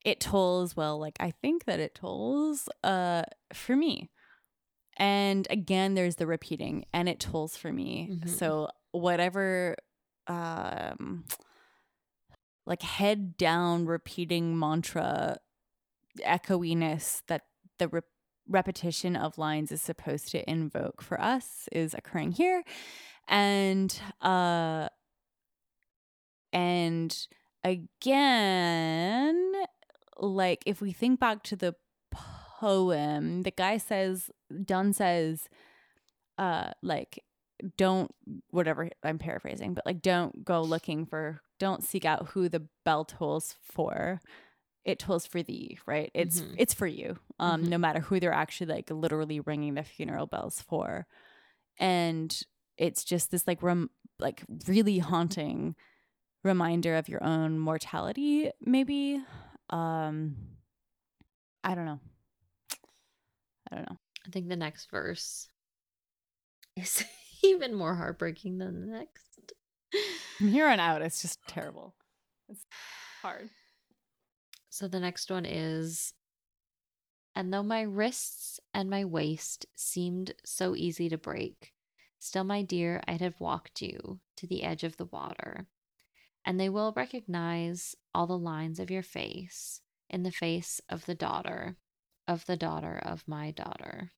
[0.04, 3.22] it tolls well, like I think that it tolls uh
[3.52, 4.10] for me.
[4.96, 8.10] And again there's the repeating and it tolls for me.
[8.12, 8.28] Mhm.
[8.28, 9.76] So whatever
[10.26, 11.24] um
[12.66, 15.38] like head down repeating mantra
[16.24, 17.42] echoiness that
[17.78, 18.00] the re-
[18.48, 22.62] repetition of lines is supposed to invoke for us is occurring here
[23.28, 24.88] and uh
[26.52, 27.26] and
[27.64, 29.52] again
[30.22, 31.74] like if we think back to the
[32.60, 34.30] poem the guy says
[34.64, 35.48] Donne says
[36.38, 37.22] uh like
[37.76, 38.10] don't
[38.50, 43.04] whatever i'm paraphrasing but like don't go looking for don't seek out who the bell
[43.04, 44.20] tolls for
[44.84, 46.54] it tolls for thee right it's Mhm.
[46.58, 47.68] it's for you um Mhm.
[47.68, 51.06] no matter who they're actually like literally ringing the funeral bells for
[51.78, 52.42] and
[52.78, 55.74] it's just this like rem- like really haunting
[56.42, 59.22] reminder of your own mortality maybe
[59.72, 60.36] um
[61.64, 62.00] i don't know
[63.70, 65.48] i don't know I think the next verse
[66.76, 67.04] is
[67.42, 69.52] even more heartbreaking than the next.
[70.38, 71.94] from here on out it's just terrible
[72.48, 72.64] it's
[73.22, 73.50] hard
[74.70, 76.14] So the next one is
[77.34, 81.74] And though my wrists and my waist seemed so easy to break,
[82.18, 85.66] still, my dear, I'd have walked you to the edge of the water.
[86.44, 89.80] And they will recognize all the lines of your face
[90.10, 91.76] in the face of the daughter,
[92.26, 94.10] of the daughter of my daughter.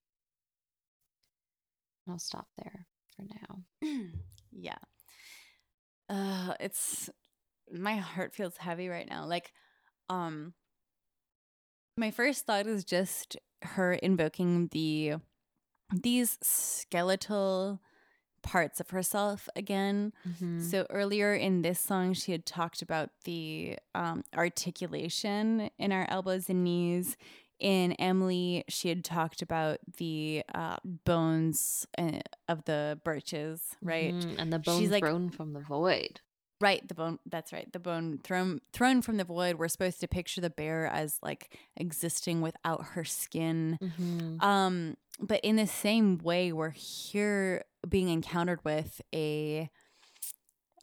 [2.08, 4.00] I'll stop there for now.
[4.52, 4.78] yeah.
[6.08, 7.08] Uh it's
[7.72, 9.26] my heart feels heavy right now.
[9.26, 9.52] Like
[10.08, 10.54] um
[11.96, 15.14] my first thought is just her invoking the
[15.92, 17.80] these skeletal
[18.44, 20.12] parts of herself again.
[20.28, 20.62] Mhm.
[20.70, 26.48] So earlier in this song she had talked about the um articulation in our elbows
[26.48, 27.16] and knees.
[27.60, 32.18] In Emily, she had talked about the uh, bones uh,
[32.48, 34.12] of the birches, right?
[34.12, 36.20] Mhm, And the She's bones like- thrown from the void.
[36.64, 37.18] Right, the bone.
[37.26, 37.70] That's right.
[37.70, 39.56] The bone thrown thrown from the void.
[39.58, 43.78] We're supposed to picture the bear as like existing without her skin.
[43.82, 44.42] Mhm.
[44.42, 49.68] Um, but in the same way, we're here being encountered with a.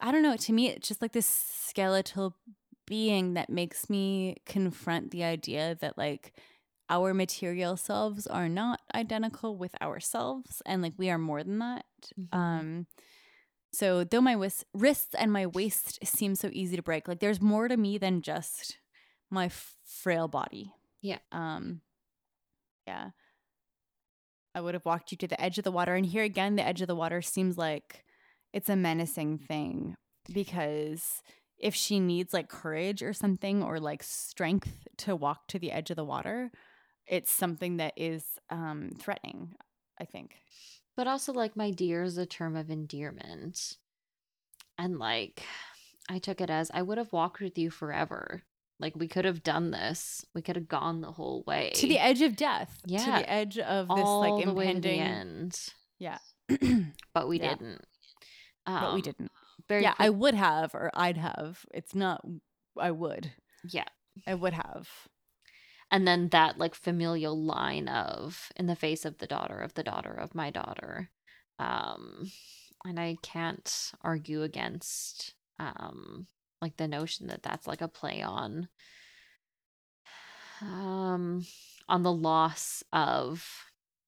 [0.00, 0.36] I don't know.
[0.36, 2.36] To me, it's just like this skeletal
[2.86, 6.32] being that makes me confront the idea that like
[6.90, 11.86] our material selves are not identical with ourselves, and like we are more than that.
[12.16, 12.38] Mhm.
[12.38, 12.86] Um,
[13.72, 17.40] so though my wis- wrists and my waist seem so easy to break, like there's
[17.40, 18.78] more to me than just
[19.30, 19.50] my
[19.84, 20.72] frail body.
[21.00, 21.18] Yeah.
[21.32, 21.80] Um.
[22.86, 23.10] Yeah.
[24.54, 26.66] I would have walked you to the edge of the water, and here again, the
[26.66, 28.04] edge of the water seems like
[28.52, 29.96] it's a menacing thing
[30.32, 31.22] because
[31.58, 35.90] if she needs like courage or something or like strength to walk to the edge
[35.90, 36.50] of the water,
[37.06, 39.54] it's something that is um threatening.
[40.00, 40.32] I think.
[40.96, 43.76] But also, like, my dear is a term of endearment.
[44.78, 45.42] And, like,
[46.10, 48.42] I took it as I would have walked with you forever.
[48.78, 50.24] Like, we could have done this.
[50.34, 51.70] We could have gone the whole way.
[51.76, 52.80] to the edge of death.
[52.86, 53.04] Yeah.
[53.04, 55.00] To the edge of this all like the way to the impending.
[55.00, 55.58] end.
[55.98, 56.18] Yeah.
[57.14, 57.50] But we Yeah.
[57.54, 57.84] didn't.
[58.66, 59.32] but we Um, didn't.
[59.70, 61.64] Yeah, I would have, or I'd have.
[61.72, 62.22] It's not.
[62.78, 63.32] I would.
[63.70, 63.84] yeah.
[64.26, 64.88] I would have.
[65.92, 69.84] And then that, like, familial line of, in the face of the daughter of the
[69.84, 71.10] daughter of my daughter.
[71.60, 72.32] Um,
[72.84, 76.26] and I can't argue against, um,
[76.62, 78.68] like, the notion that that's like a play on
[80.62, 81.44] um
[81.88, 83.46] on the loss of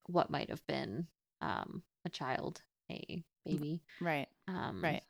[0.07, 1.07] what might have been
[1.41, 4.29] um a child a baby Right.
[4.49, 5.03] um Right.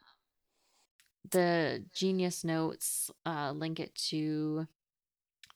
[1.31, 4.66] the genius notes uh link it to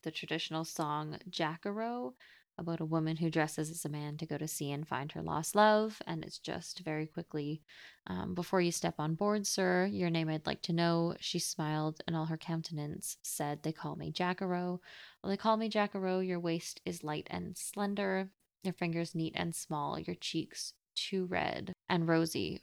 [0.09, 2.15] the traditional song Jackaroe
[2.57, 5.21] about a woman who dresses as a man to go to sea and find her
[5.21, 7.61] lost love and it's just very quickly
[8.07, 12.01] um, before you step on board sir your name i'd like to know she smiled
[12.07, 14.81] and all her countenance said they call me Jackaroe
[15.23, 18.31] well, they call me Jackaroe your waist is light and slender
[18.63, 22.63] your fingers neat and small your cheeks too red and rosy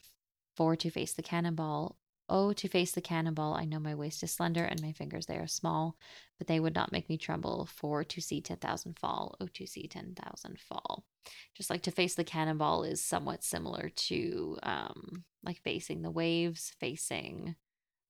[0.57, 1.95] for to face the cannonball
[2.27, 5.37] Oh, to face the cannonball, I know my waist is slender and my fingers they
[5.37, 5.95] are small,
[6.39, 7.67] but they would not make me tremble.
[7.67, 11.05] For to see 10,000 fall, oh, to see 10,000 fall.
[11.53, 16.73] Just like to face the cannonball is somewhat similar to um, like facing the waves,
[16.79, 17.55] facing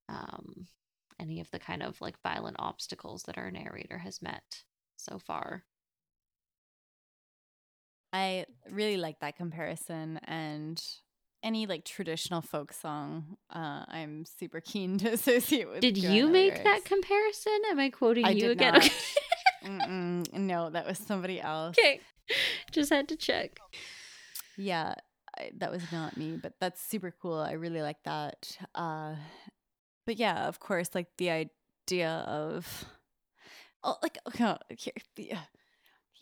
[0.08, 0.66] um,
[1.20, 4.64] any of the kind of like violent obstacles that our narrator has met
[4.96, 5.64] so far.
[8.12, 10.82] I really like that comparison, and
[11.42, 13.84] any like traditional folk song, uh,
[14.16, 15.80] I'm super keen to associate with.
[15.80, 17.52] Did you make that comparison?
[17.70, 18.76] Am I quoting I you again?
[18.76, 18.90] Okay.
[20.32, 21.76] No, that was somebody else.
[21.76, 22.00] okay.
[22.70, 23.58] Just had to check.
[24.56, 24.94] Yeah,
[25.36, 27.40] I, that was not me, but that's super cool.
[27.40, 28.56] I really like that.
[28.76, 29.16] Uh,
[30.04, 32.84] but yeah, of course, like the idea of,
[33.82, 35.32] oh, like okay, here, the,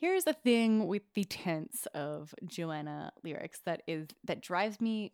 [0.00, 5.12] here's the thing with the tense of Joanna lyrics that is that drives me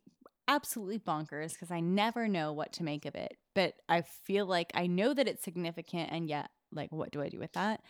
[0.49, 3.37] absolutely bonkers because I never know what to make of it.
[3.55, 7.29] But I feel like I know that it's significant, and yet, like, what do I
[7.29, 7.83] do with that?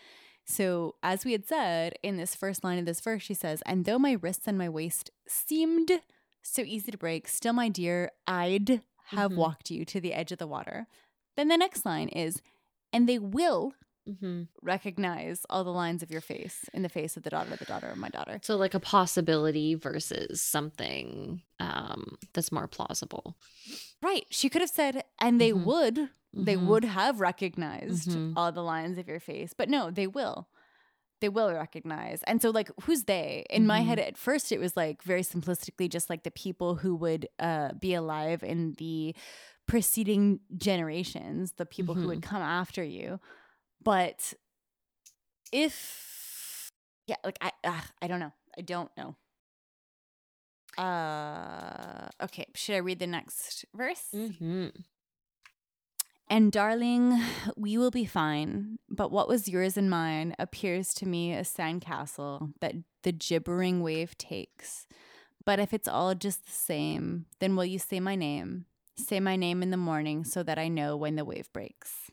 [0.46, 3.84] So, as we had said in this first line of this verse, she says, And
[3.84, 6.00] though my wrists and my waist seemed
[6.42, 9.36] so easy to break, still, my dear, I'd have Mhm.
[9.36, 10.86] walked you to the edge of the water.
[11.36, 12.42] Then the next line is,
[12.92, 13.74] And they will
[14.18, 17.58] hmm recognize all the lines of your face in the face of the daughter of
[17.58, 18.38] the daughter of my daughter.
[18.42, 23.36] So like a possibility versus something um, that's more plausible.
[24.02, 24.26] Right.
[24.30, 25.64] She could have said, And they Mhm.
[25.64, 26.66] would, they Mhm.
[26.66, 28.32] would have recognized Mhm.
[28.36, 29.52] all the lines of your face.
[29.56, 30.48] But no, they will.
[31.20, 32.22] They will recognize.
[32.24, 33.44] And so, like, who's they?
[33.50, 36.94] In my head, at first, it was like very simplistically just like the people who
[36.96, 39.14] would uh, be alive in the
[39.66, 43.20] preceding generations, the people who would come after you.
[43.82, 44.34] But
[45.52, 46.72] if,
[47.06, 48.32] yeah, like, I, uh, I don't know.
[48.56, 49.16] I don't know.
[50.82, 52.46] Uh, okay.
[52.54, 54.08] Should I read the next verse?
[54.14, 54.68] Mm-hmm.
[56.28, 57.20] And darling,
[57.56, 58.78] we will be fine.
[58.88, 64.16] But what was yours and mine appears to me a sandcastle that the gibbering wave
[64.16, 64.86] takes.
[65.44, 68.66] But if it's all just the same, then will you say my name?
[68.96, 72.09] Say my name in the morning so that I know when the wave breaks.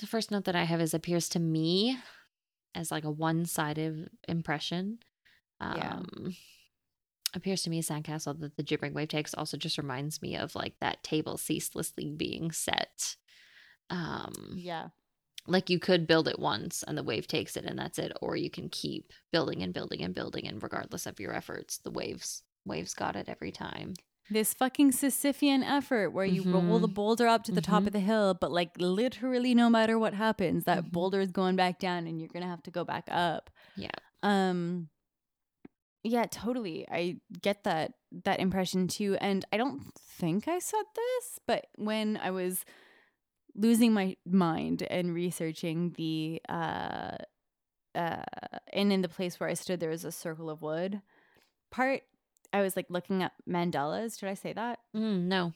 [0.00, 1.98] The first note that I have is appears to me
[2.74, 4.98] as like a one-sided impression.
[5.60, 6.02] Um, Yeah.
[7.34, 10.74] Appears to me sandcastle that the gibbering wave takes also just reminds me of like
[10.80, 13.16] that table ceaselessly being set.
[13.88, 14.88] Um, Yeah.
[15.46, 18.36] like you could build it once and the wave takes it and that's it or
[18.36, 22.42] you can keep building and building and building and regardless of your efforts the waves
[22.64, 23.92] waves got it every time
[24.30, 26.94] This fucking Sisyphean effort where you roll the Mhm.
[26.94, 27.86] boulder up to the top Mhm.
[27.88, 30.92] of the hill, but like literally no matter what happens, that Mhm.
[30.92, 33.50] boulder is going back down and you're to have to go back up.
[33.76, 33.90] yeah
[34.22, 34.88] Um
[36.04, 36.86] yeah, totally.
[36.90, 37.94] I get that
[38.24, 42.64] that impression too and I don't think I said this, but when I was
[43.54, 47.16] losing my mind and researching the uh
[47.94, 48.22] uh
[48.72, 51.02] and in the place where I stood there was a circle of wood
[51.70, 52.02] part
[52.52, 54.18] I was like looking at mandalas.
[54.18, 54.78] Did I say that?
[54.94, 55.52] mm, no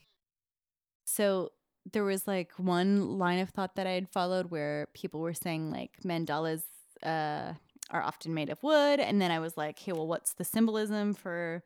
[1.04, 1.52] So
[1.92, 5.70] there was like one line of thought that I had followed where people were saying
[5.70, 6.62] like mandalas
[7.02, 7.52] uh,
[7.90, 11.14] are often made of wood, and then I was like, hey, well, what's the symbolism
[11.14, 11.62] for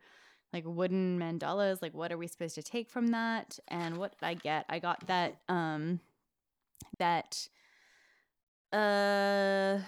[0.53, 1.81] like wooden mandalas?
[1.81, 3.57] Like, what are we supposed to take from that?
[3.67, 4.65] And what did I get?
[4.69, 6.01] I got that um
[6.99, 7.47] that
[8.73, 9.79] uh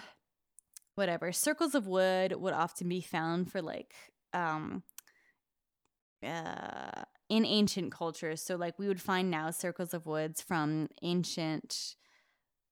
[0.94, 3.94] whatever circles of wood would often be found for like
[4.32, 4.82] um
[6.24, 8.42] uh in ancient cultures.
[8.42, 11.96] So like we would find now circles of woods from ancient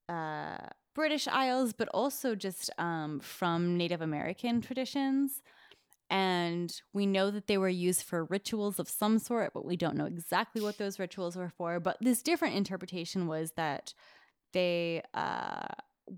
[0.08, 0.58] uh
[0.94, 5.42] British Isles, but also just um from Native American traditions.
[6.10, 9.96] And we know that they were used for rituals of some sort, but we don't
[9.96, 11.80] know exactly what those rituals were for.
[11.80, 13.94] But this different interpretation was that
[14.52, 15.68] they uh,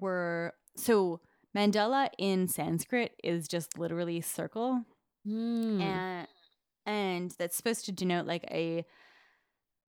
[0.00, 1.20] were so
[1.56, 4.84] mandala in Sanskrit is just literally circle,
[5.26, 5.80] Mm.
[5.80, 6.26] and
[6.86, 8.84] and that's supposed to denote like a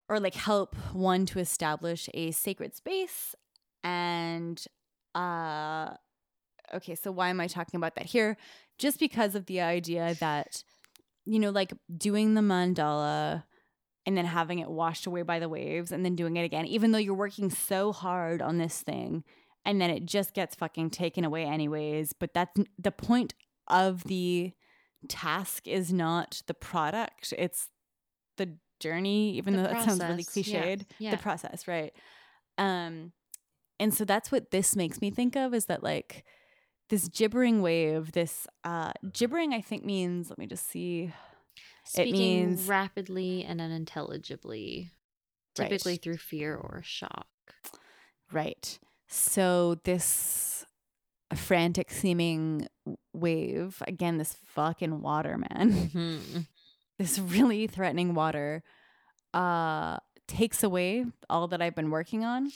[0.09, 3.35] or like help one to establish a sacred space
[3.85, 4.65] and
[5.15, 5.91] uh
[6.75, 8.37] okay so why am i talking about that here?
[8.79, 10.63] Just because of the idea that
[11.25, 13.45] you know like doing the mandala
[14.07, 16.93] and then having it washed away by the waves and then doing it again even
[16.93, 19.23] though you're working so hard on this thing
[19.65, 23.35] and then it just gets fucking taken away anyways but that's the point
[23.69, 24.53] of the
[25.09, 27.69] task is not the product it's
[28.37, 31.11] the journey even The though that sounds really process, yeah, cliched yeah.
[31.11, 31.93] the process right
[32.59, 33.13] um
[33.79, 36.25] and so that's what this makes me think of is that like
[36.89, 41.13] this gibbering wave this uh gibbering i think means let me just see
[41.85, 44.91] speaking means- rapidly and unintelligibly
[45.59, 45.69] Right.
[45.69, 47.27] typically through fear or shock
[48.33, 48.79] Right.
[49.09, 50.65] So this
[51.35, 52.67] frantic seeming
[53.13, 56.47] wave, again, this fucking water, man, Mhm.
[56.99, 58.63] this really threatening water,
[59.35, 62.51] uh, takes away all that I've been working on.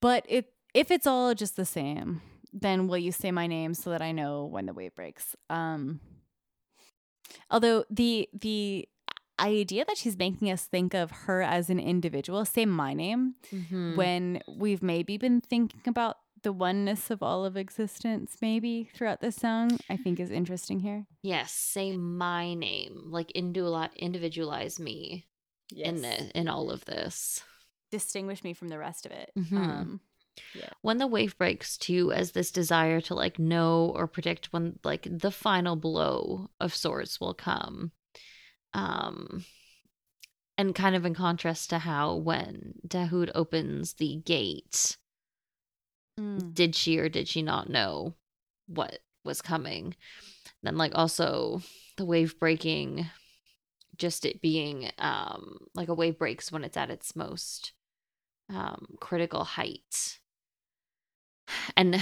[0.00, 2.20] But it if it's all just the same,
[2.52, 5.36] then will you say my name so that I know when the wave breaks?
[5.48, 6.00] Um
[7.50, 8.88] Although the the
[9.40, 13.96] idea that she's making us think of her as an individual, say my name, Mhm.
[13.96, 19.32] when we've maybe been thinking about the oneness of all of existence, maybe throughout the
[19.32, 21.06] song, I think is interesting here.
[21.22, 25.26] Yes, say my name, like individual individualize me
[25.74, 27.42] in the in all of this.
[27.90, 29.30] distinguish me from the rest of it.
[29.36, 29.56] Mhm.
[29.56, 30.00] Um,
[30.82, 35.06] When the wave breaks too, as this desire to like know or predict when like
[35.10, 37.92] the final blow of sorts will come.
[38.72, 39.44] Um
[40.58, 44.96] and kind of in contrast to how when Dahut opens the gate,
[46.18, 48.14] mm, did she or did she not know
[48.66, 49.94] what was coming?
[50.62, 51.62] Then like also
[51.96, 53.06] the wave breaking
[53.96, 57.72] just it being um like a wave breaks when it's at its most
[58.50, 60.20] um critical height.
[61.76, 62.00] And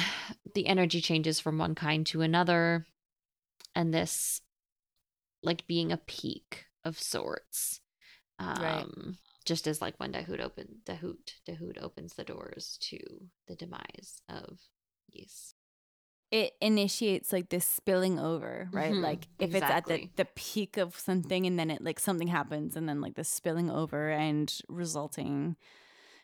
[0.55, 2.87] the energy changes from one kind to another
[3.75, 4.41] and this
[5.43, 7.81] like being a peak of sorts.
[8.39, 8.89] Um Right.
[9.45, 11.17] Just as like when Dahut opened Dahut
[11.47, 12.99] Dahut opens the doors to
[13.49, 14.59] the demise of
[15.11, 15.55] Yes.
[16.31, 18.95] it initiates like this spilling over, right?
[18.95, 22.29] Mhm, Like if it's at the, the peak of something and then it like something
[22.29, 25.57] happens and then like the spilling over and resulting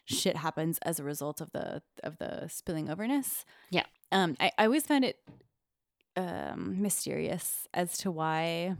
[0.07, 3.45] shit happens as a result of the of the spilling overness.
[3.71, 3.85] Yeah.
[4.11, 5.19] Um I, I always found it
[6.16, 8.77] um mysterious as to why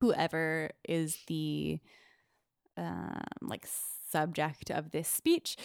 [0.00, 1.80] whoever is the
[2.78, 3.66] um like
[4.10, 5.56] subject of this speech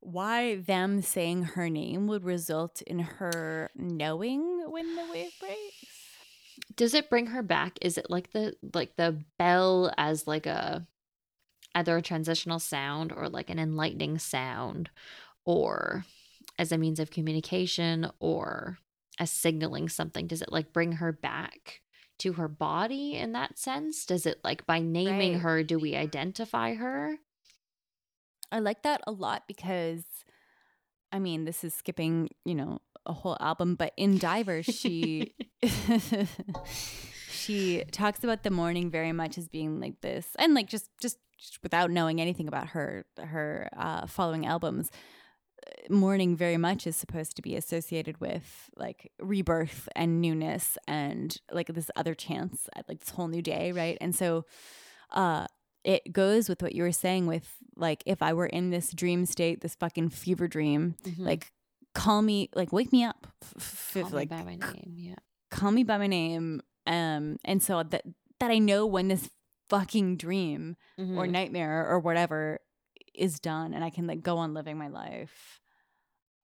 [0.00, 5.86] why them saying her name would result in her knowing when the wave breaks.
[6.74, 7.78] Does it bring her back?
[7.82, 10.86] Is it like the like the bell as like a
[11.74, 14.90] either a transitional sound or like an enlightening sound
[15.44, 16.04] or
[16.58, 18.78] as a means of communication or
[19.18, 20.26] as signaling something?
[20.26, 21.82] Does it like bring her back
[22.20, 24.06] to her body in that sense?
[24.06, 25.40] Does it like by naming Right.
[25.42, 27.16] her do we identify her?
[28.52, 30.04] I like that a lot because
[31.12, 35.34] I mean, this is skipping, you know, a whole album, but in Divers she
[37.30, 41.18] she talks about the morning very much as being like this and like just just,
[41.38, 44.90] just without knowing anything about her her uh following albums
[45.88, 51.68] morning very much is supposed to be associated with like rebirth and newness and like
[51.68, 54.44] this other chance at like this whole new day right and so
[55.12, 55.46] uh
[55.84, 59.24] it goes with what you were saying with like if i were in this dream
[59.26, 61.18] state this fucking fever dream Mhm.
[61.18, 61.52] like
[61.94, 64.94] call me like wake me up f- f- Call me like by my name.
[64.96, 65.14] Yeah.
[65.50, 68.02] call me by my name um and so that
[68.38, 69.28] that i know when this
[69.68, 71.30] fucking dream or Mhm.
[71.30, 72.60] nightmare or whatever
[73.14, 75.59] is done and i can like go on living my life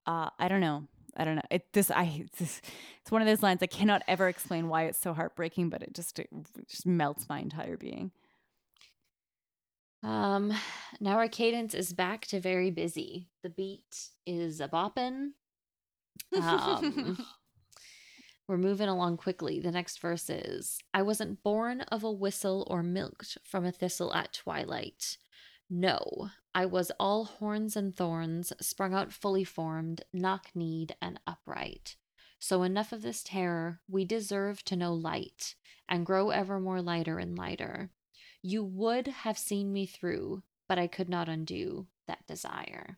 [0.07, 0.87] uh i don't know
[1.17, 2.03] i don't know it this i
[2.39, 2.61] it's,
[3.01, 5.93] it's one of those lines i cannot ever explain why it's so heartbreaking but it
[5.93, 6.29] just it
[6.67, 8.11] just melts my entire being
[10.03, 10.53] Um,
[10.99, 13.29] now our cadence is back to very busy.
[13.43, 15.31] The beat is a boppin'.
[16.39, 17.17] Um,
[18.47, 19.59] we're moving along quickly.
[19.59, 24.13] The next verse is I wasn't born of a whistle or milked from a thistle
[24.13, 25.17] at twilight.
[25.69, 31.97] No, I was all horns and thorns, sprung out fully formed, knock kneed, and upright.
[32.39, 35.53] So enough of this terror, we deserve to know light,
[35.87, 37.91] and grow ever more lighter and lighter.
[38.41, 42.97] You would have seen me through, but I could not undo that desire.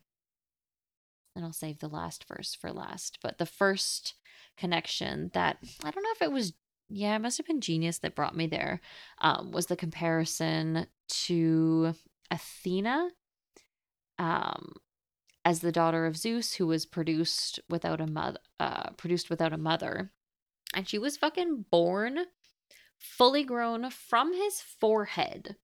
[1.36, 3.18] And I'll save the last verse for last.
[3.22, 4.14] But the first
[4.56, 6.54] connection that I don't know if it was,
[6.88, 8.80] yeah, it must have been genius that brought me there,
[9.20, 10.86] um, was the comparison
[11.26, 11.94] to
[12.30, 13.10] Athena
[14.20, 14.74] um,
[15.44, 19.58] as the daughter of Zeus, who was produced without a mother, uh, produced without a
[19.58, 20.12] mother,
[20.74, 22.26] and she was fucking born
[23.00, 25.56] fully grown from his forehead,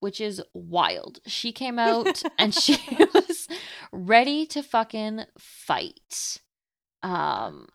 [0.00, 1.20] which is wild.
[1.26, 2.76] She came out and she
[3.14, 3.48] was
[3.92, 6.40] ready to fucking fight.
[7.02, 7.68] Um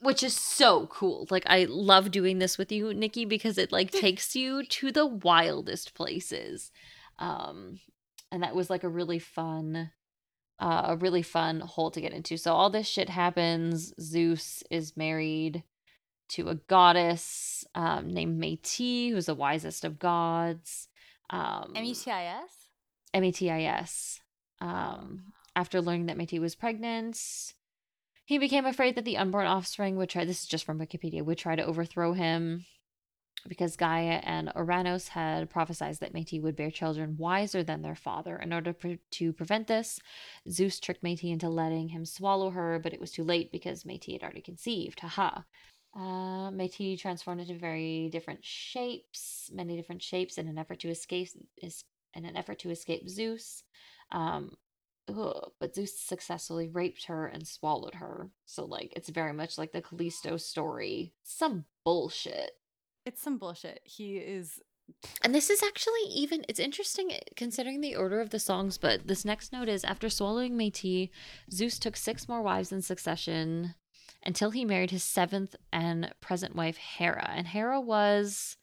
[0.00, 1.26] which is so cool.
[1.30, 5.06] Like I love doing this with you, Nikki, because it like takes you to the
[5.06, 6.72] wildest places.
[7.18, 7.78] Um
[8.34, 9.92] and that was like a really fun
[10.58, 12.36] uh, a really fun hole to get into.
[12.36, 13.92] So all this shit happens.
[14.00, 15.64] Zeus is married
[16.30, 20.88] to a goddess um, named Metis, who's the wisest of gods.
[21.30, 22.68] Um, m-e-t-i-s
[23.12, 24.20] M-A-T-I-S.
[24.60, 27.18] Um, after learning that Metis was pregnant,
[28.24, 30.24] he became afraid that the unborn offspring would try.
[30.24, 31.24] This is just from Wikipedia.
[31.24, 32.64] Would try to overthrow him
[33.48, 38.36] because Gaia and Ouranos had prophesied that Metis would bear children wiser than their father.
[38.36, 40.00] In order pre- to prevent this,
[40.48, 44.14] Zeus tricked Metis into letting him swallow her, but it was too late because Metis
[44.14, 45.00] had already conceived.
[45.00, 45.42] Haha.
[45.96, 51.28] Uh, Metis transformed into very different shapes, many different shapes, in an effort to escape
[51.62, 51.84] is
[52.14, 53.62] in an effort to escape Zeus.
[54.10, 54.56] Um,
[55.08, 58.30] ugh, but Zeus successfully raped her and swallowed her.
[58.46, 61.12] So like, it's very much like the Callisto story.
[61.22, 62.52] Some bullshit.
[63.06, 63.80] It's some bullshit.
[63.84, 64.60] He is
[65.22, 69.06] And this is actually even it's interesting eh, considering the order of the songs, but
[69.06, 71.08] this next note is after swallowing Metis,
[71.50, 73.74] Zeus took six more wives in succession
[74.24, 77.30] until he married his seventh and present wife Hera.
[77.34, 78.56] And Hera was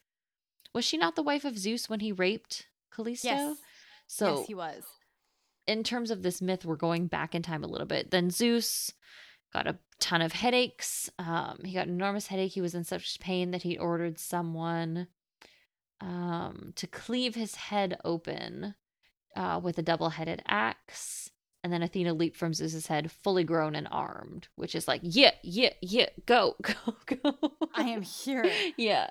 [0.74, 3.28] was she not the wife of Zeus when he raped Callisto?
[3.28, 3.58] yes.
[4.06, 4.84] So yes, he was.
[5.66, 8.10] in terms of this myth, we're going back in time a little bit.
[8.10, 8.92] Then Zeus
[9.52, 11.10] got a ton of headaches.
[11.18, 12.52] Um, he got an enormous headache.
[12.52, 15.08] He was in such pain that he ordered someone
[16.00, 18.74] um, to cleave his head open
[19.36, 21.30] uh, with a double headed axe.
[21.64, 25.30] And then Athena leaped from Zeus's head, fully grown and armed, which is like, yeah,
[25.44, 27.52] yeah, yeah, go, go, go.
[27.74, 28.50] I am here.
[28.76, 29.10] yeah.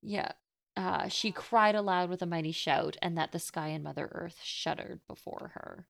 [0.00, 0.32] Yeah.
[0.76, 4.38] Uh, she cried aloud with a mighty shout, and that the sky and Mother Earth
[4.42, 5.86] shuddered before her.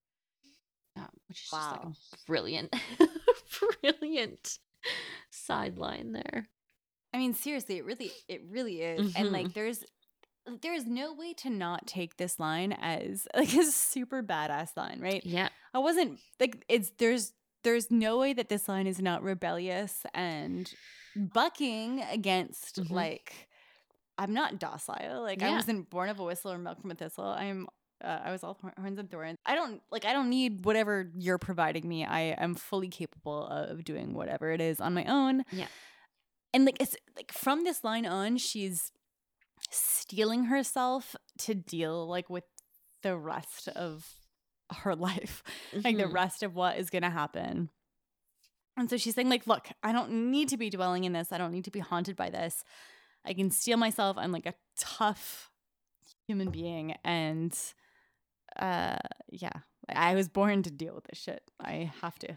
[0.96, 1.92] Um, which is just like Wow.
[2.26, 2.74] brilliant,
[3.82, 4.58] brilliant
[5.30, 6.48] sideline there.
[7.12, 9.14] I mean, seriously, it really, it really is.
[9.16, 9.32] And Mhm.
[9.32, 9.84] like, there's,
[10.62, 15.24] there's no way to not take this line as like a super badass line, right?
[15.24, 15.48] Yeah.
[15.74, 17.32] I wasn't like it's there's
[17.62, 20.72] there's no way that this line is not rebellious and
[21.14, 22.90] bucking against Mhm.
[22.90, 23.48] like
[24.18, 25.22] I'm not docile.
[25.22, 27.24] Like I wasn't born of a whistle or milk from a thistle.
[27.24, 27.68] I'm
[28.02, 29.38] uh, I was all horns and thorns.
[29.46, 32.04] I don't like I don't need whatever you're providing me.
[32.04, 35.44] I am fully capable of doing whatever it is on my own.
[35.52, 35.66] Yeah.
[36.54, 38.90] And like it's like from this line on, she's
[39.70, 42.44] steeling herself to deal like with
[43.02, 44.08] the rest of
[44.82, 45.42] her life
[45.84, 46.12] like the Mhm.
[46.12, 47.70] rest of what is going to happen.
[48.76, 51.32] And so she's saying, like, look, I don't need to be dwelling in this.
[51.32, 52.64] I don't need to be haunted by this.
[53.26, 54.16] I can steel myself.
[54.16, 55.50] I'm like a tough
[56.26, 56.94] human being.
[57.04, 57.52] And
[58.60, 58.98] uh
[59.30, 59.52] yeah,
[59.88, 61.42] I was born to deal with this shit.
[61.60, 62.36] I have to.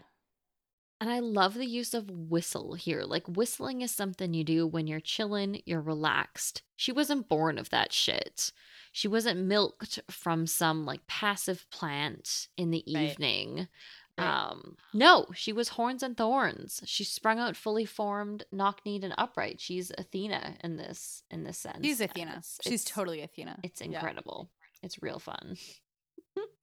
[1.00, 3.02] And I love the use of whistle here.
[3.02, 6.62] Like, whistling is something you do when you're chilling, you're relaxed.
[6.76, 8.52] She wasn't born of that shit.
[8.92, 13.10] She wasn't milked from some like passive plant in the Right.
[13.10, 13.68] evening.
[14.16, 14.24] Right.
[14.50, 16.80] Um, no, she was horns and thorns.
[16.86, 19.60] She sprung out fully formed, knock-kneed, and upright.
[19.60, 21.80] She's Athena in this in this sense.
[21.84, 22.30] She's Athena.
[22.30, 23.58] it's- She's totally Athena.
[23.64, 23.88] It's Yeah.
[23.88, 24.48] incredible.
[24.82, 25.56] It's real fun.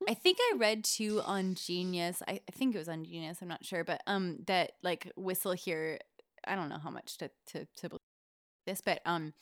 [0.07, 2.21] I think I read too on Genius.
[2.27, 3.37] I, I think it was on Genius.
[3.41, 5.99] I'm not sure, but um, that like whistle here.
[6.47, 7.99] I don't know how much to to to believe
[8.65, 9.33] this, but um,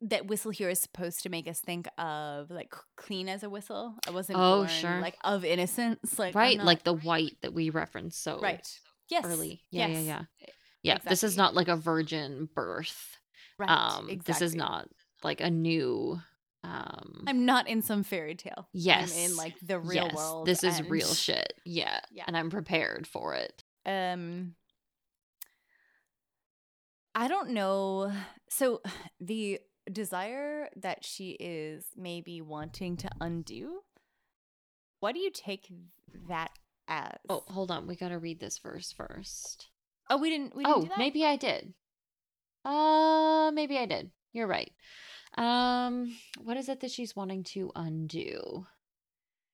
[0.00, 3.94] that whistle here is supposed to make us think of like clean as a whistle.
[4.06, 5.00] I wasn't Oh, born, sure.
[5.00, 8.66] like of innocence, like right, not- like the white that we referenced so right.
[9.10, 9.24] Yes.
[9.26, 9.62] early.
[9.70, 10.04] Yeah, yes.
[10.04, 10.46] yeah, yeah.
[10.82, 13.18] Yeah, this is not like a virgin birth.
[13.58, 13.70] Right.
[13.70, 14.88] um this is not
[15.22, 16.20] like a new
[16.64, 18.68] um I'm not in some fairy tale.
[18.72, 19.12] Yes.
[19.12, 20.46] I'm in like the real yes, world.
[20.46, 22.00] this is real shit yeah.
[22.10, 22.24] Yeah.
[22.26, 24.54] and i'm prepared for it um
[27.14, 28.12] i don't know
[28.48, 28.80] so
[29.20, 29.60] the
[29.92, 33.80] desire that she is maybe wanting to undo
[35.00, 35.70] what do you take
[36.28, 36.50] that
[36.88, 39.68] as oh hold on we gotta read this verse first
[40.08, 40.98] oh we didn't we didn't oh do that?
[40.98, 41.74] maybe i did
[42.64, 44.72] uh maybe i did you're right
[45.36, 48.66] um what is it that she's wanting to undo?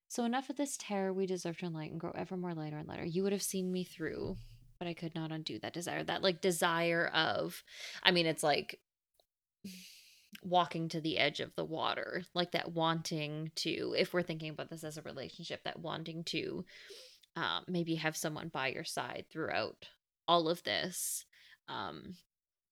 [0.09, 3.05] So enough of this terror we deserve to enlighten grow ever more lighter and lighter.
[3.05, 4.37] You would have seen me through
[4.81, 7.63] but i could not undo that desire that like desire of
[8.03, 8.81] i mean it's like
[10.43, 14.71] walking to the edge of the water like that wanting to if we're thinking about
[14.71, 16.65] this as a relationship that wanting to
[17.37, 19.87] um, maybe have someone by your side throughout
[20.27, 21.27] all of this
[21.69, 22.15] um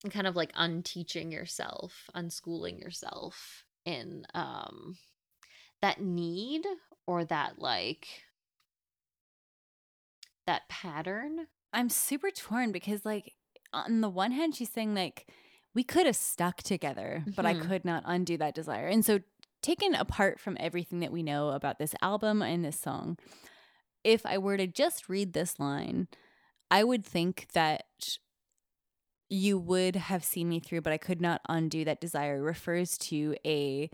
[0.03, 4.97] and kind of like unteaching yourself unschooling yourself in um
[5.81, 6.65] that need
[7.07, 8.07] or that like
[10.47, 13.33] that pattern i'm super torn because like
[13.73, 15.27] on the one hand she's saying like
[15.75, 17.67] we could have stuck together but i Mhm.
[17.67, 19.19] could not undo that desire and so
[19.61, 23.17] taken apart from everything that we know about this album and this song
[24.03, 26.07] if i were to just read this line
[26.71, 27.85] i would think that
[29.29, 33.35] you would have seen me through but i could not undo that desire refers to
[33.45, 33.89] a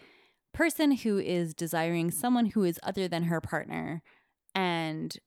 [0.53, 4.01] person who is desiring someone who is other than her partner
[4.53, 5.17] and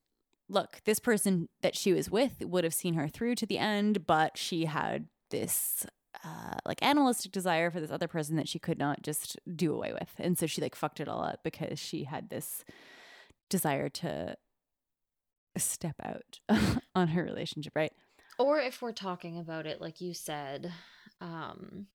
[0.49, 4.07] look, this person that she was with would have seen her through to the end,
[4.07, 5.87] but she had this
[6.25, 9.93] uh, like animalistic desire for this other person that she could not just do away
[9.93, 10.11] with.
[10.19, 12.65] And so she like fucked it all up because she had this
[13.51, 14.37] desire to
[15.57, 16.41] step out
[16.95, 17.93] on her relationship, right?
[18.39, 20.73] Or if we're talking about it, like you said,
[21.21, 21.89] um,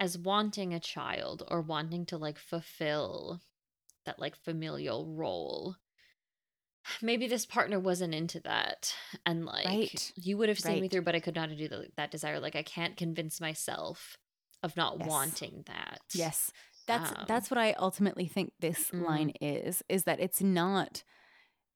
[0.00, 3.42] as wanting a child or wanting to like fulfill
[4.04, 5.76] that like familial role.
[7.00, 8.94] Maybe this partner wasn't into that,
[9.24, 10.12] and like Right.
[10.16, 12.38] you would have seen me through, but I could not do the, that desire.
[12.40, 14.18] Like I can't convince myself
[14.62, 15.04] of not Yes.
[15.04, 16.02] wanting that.
[16.12, 16.52] Yes.
[16.86, 21.04] That's Um, that's what I ultimately think this line is is that it's not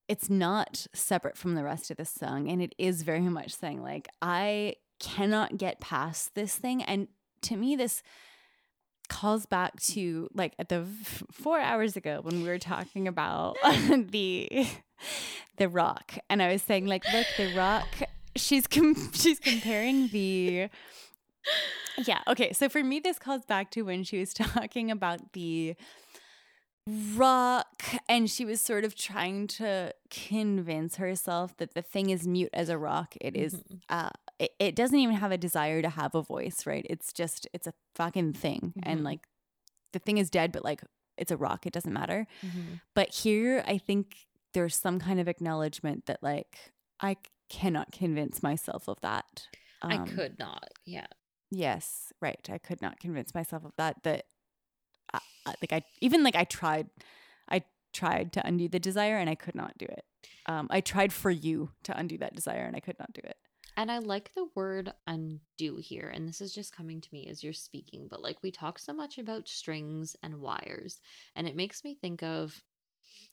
[0.09, 3.83] it's not separate from the rest of the song and it is very much saying
[3.83, 7.09] like I cannot get past this thing and
[7.43, 8.03] to me this
[9.09, 13.57] calls back to like at the f- 4 hours ago when we were talking about
[14.11, 14.67] the
[15.57, 17.87] the rock and I was saying like look the rock
[18.37, 20.69] she's com- she's comparing the
[22.07, 22.21] yeah.
[22.29, 22.53] Okay.
[22.53, 25.75] So for me, this calls back to when she was talking about the
[27.17, 32.51] rock and she was sort of trying to convince herself that the thing is mute
[32.53, 33.15] as a rock.
[33.21, 33.81] It is, Mhm.
[33.89, 36.87] uh, it, it doesn't even have a desire to have a voice, right?
[36.89, 38.75] It's just, it's a fucking thing.
[38.83, 39.05] And Mhm.
[39.05, 39.27] like
[39.93, 40.83] the thing is dead, but like
[41.17, 41.67] it's a rock.
[41.67, 42.27] It doesn't matter.
[42.43, 42.81] Mhm.
[42.95, 47.17] But here, I think there's some kind of acknowledgement that like i
[47.49, 49.49] cannot convince myself of that.
[49.83, 50.69] I Um, could not.
[50.85, 51.07] Yeah.
[51.51, 52.47] Yes, right.
[52.51, 54.03] I could not convince myself of that.
[54.03, 54.27] That,
[55.47, 56.89] Like, I even like I tried,
[57.49, 60.05] I tried to undo the desire and I could not do it.
[60.47, 63.37] Um, I tried for you to undo that desire and I could not do it.
[63.79, 66.11] And I like the word undo here.
[66.13, 68.09] And this is just coming to me as you're speaking.
[68.11, 71.01] But like we talk so much about strings and wires.
[71.37, 72.61] And it makes me think of,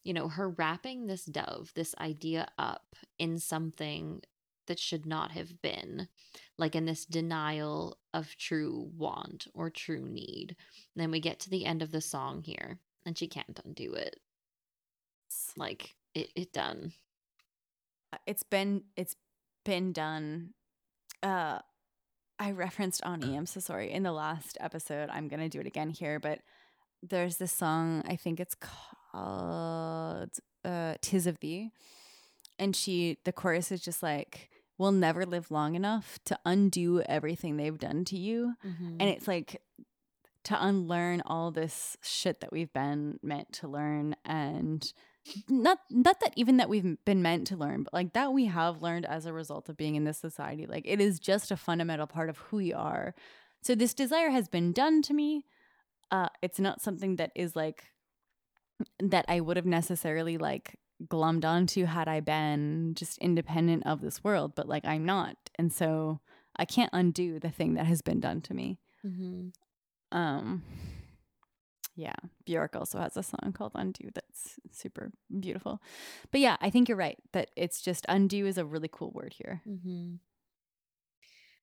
[0.04, 4.22] you know, her wrapping this dove, this idea up in something
[4.68, 6.08] that should not have been,
[6.58, 10.56] like in this denial of true want or true need.
[10.96, 13.94] And then we get to the end of the song here, and she can't undo
[13.94, 14.20] it.
[15.58, 16.94] Like it, it done.
[18.14, 19.16] Uh, It's been it's
[19.64, 20.54] been done.
[21.24, 21.60] Uh,
[22.40, 23.36] I referenced Ani.
[23.36, 25.10] I'm so sorry in the last episode.
[25.10, 26.40] I'm gonna do it again here, but
[27.02, 28.04] there's this song.
[28.08, 30.32] I think it's called
[30.64, 31.72] uh, "Tis of Thee,"
[32.60, 37.58] and she the chorus is just like, "We'll never live long enough to undo everything
[37.58, 38.98] they've done to you," Mhm.
[39.00, 39.62] and it's like
[40.44, 44.94] to unlearn all this shit that we've been meant to learn and
[45.50, 48.84] not not that even that we've been meant to learn but like that we have
[48.84, 52.06] learned as a result of being in this society like it is just a fundamental
[52.06, 53.16] part of who we are.
[53.64, 55.46] So this desire has been done to me.
[56.12, 57.86] Uh it's not something that is like
[59.00, 60.76] that i would have necessarily like
[61.08, 65.72] glommed onto had i been just independent of this world but like i'm not and
[65.74, 66.20] so
[66.56, 69.52] i can't undo the thing that has been done to me Mhm.
[70.12, 70.64] um
[71.98, 72.16] yeah
[72.46, 75.82] bjork also has a song called undo that's super beautiful
[76.32, 79.34] but yeah i think you're right that it's just undo is a really cool word
[79.38, 80.16] here Mm-hmm.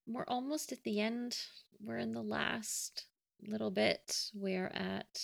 [0.07, 1.37] We're almost at the end.
[1.81, 3.07] We're in the last
[3.47, 4.31] little bit.
[4.35, 5.21] We're at,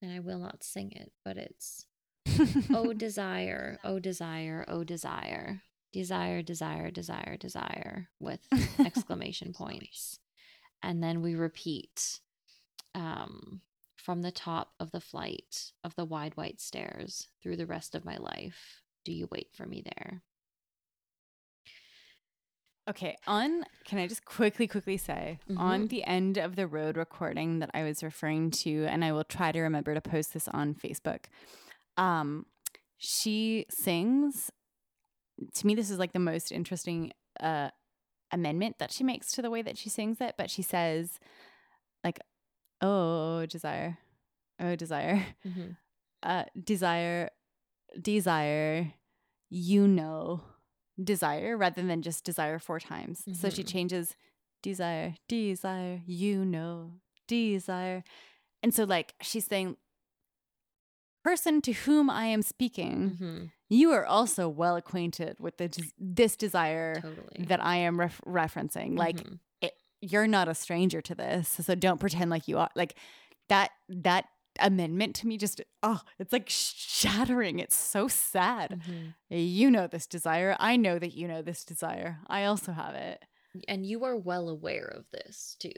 [0.00, 1.86] and I will not sing it, but it's
[2.74, 5.62] Oh desire, oh desire, oh desire.
[5.92, 8.40] Desire, desire, desire, desire with
[8.78, 10.18] exclamation points.
[10.82, 12.20] And then we repeat
[12.94, 13.60] um,
[13.96, 18.04] from the top of the flight of the wide white stairs through the rest of
[18.04, 18.82] my life.
[19.04, 20.22] Do you wait for me there?
[22.88, 25.88] okay on can i just quickly quickly say on Mhm.
[25.90, 29.52] the end of the road recording that i was referring to and i will try
[29.52, 31.26] to remember to post this on facebook
[32.00, 32.46] um
[32.98, 34.50] she sings.
[35.54, 37.70] To me this is like the most interesting uh
[38.32, 41.18] amendment that she makes to the way that she sings it but she says
[42.04, 42.18] like
[42.80, 43.98] oh desire.
[44.60, 45.24] Oh desire.
[45.46, 45.70] Mm-hmm.
[46.22, 47.30] uh desire.
[48.00, 48.92] Desire.
[49.48, 50.42] You know.
[51.02, 53.24] Desire rather than just desire four times.
[53.40, 53.68] So she Mhm.
[53.68, 54.16] changes
[54.62, 55.14] desire.
[55.28, 56.02] Desire.
[56.06, 57.00] You know.
[57.26, 58.04] Desire.
[58.62, 59.76] And so like she's saying
[61.22, 63.44] person to whom i am speaking Mm-hmm.
[63.68, 65.68] you are also well acquainted with the,
[65.98, 67.46] this desire Totally.
[67.48, 69.38] that i am ref- referencing like Mhm.
[70.02, 72.94] you're not a stranger to this so don't pretend like you are like
[73.48, 74.24] that that
[74.58, 79.14] amendment to me just oh it's like shattering it's so sad Mhm.
[79.28, 83.24] you know this desire i know that you know this desire i also have it
[83.68, 85.72] And you are well aware of this too.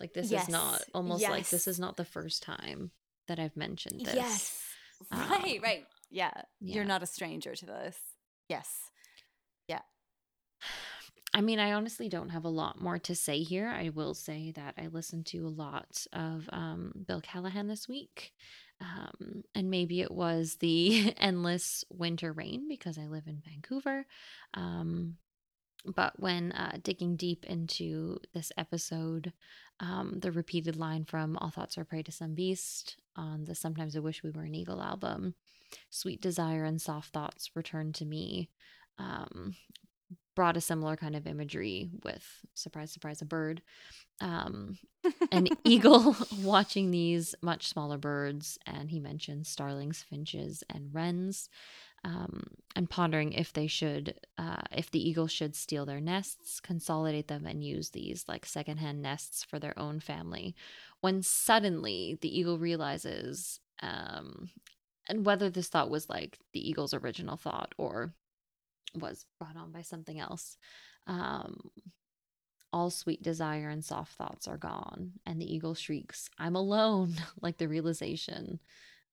[0.00, 2.90] Like this is not Yes, almost like this is not the first time
[3.26, 4.14] that I've mentioned this.
[5.12, 6.30] right Um, right yeah.
[6.60, 6.74] yeah.
[6.74, 7.96] you're not a stranger to this
[8.48, 8.68] yes
[9.68, 9.80] Yeah.
[11.34, 13.68] I mean, I honestly don't have a lot more to say here.
[13.68, 18.32] I will say that I listened to a lot of um, Bill Callahan this week.
[18.80, 24.06] Um, and maybe it was the endless winter rain because I live in Vancouver.
[24.54, 25.16] Um,
[25.84, 29.32] but when uh, digging deep into this episode,
[29.80, 33.96] um, the repeated line from All Thoughts Are Prey to Some Beast on the Sometimes
[33.96, 35.34] I Wish We Were an Eagle album,
[35.90, 38.48] Sweet Desire and Soft Thoughts Return to Me,
[38.98, 39.54] um,
[40.34, 43.60] brought a similar kind of imagery with, surprise, surprise, a bird.
[44.20, 44.78] Um,
[45.32, 51.48] an eagle watching these much smaller birds, and he mentions starlings, finches, and wrens
[52.08, 52.42] um,
[52.74, 57.44] and pondering if they should, uh, if the eagle should steal their nests, consolidate them,
[57.44, 60.54] and use these like secondhand nests for their own family.
[61.02, 64.48] When suddenly the eagle realizes, um,
[65.06, 68.14] and whether this thought was like the eagle's original thought or
[68.94, 70.56] was brought on by something else,
[71.06, 71.70] um,
[72.72, 77.58] all sweet desire and soft thoughts are gone, and the eagle shrieks, I'm alone, like
[77.58, 78.60] the realization.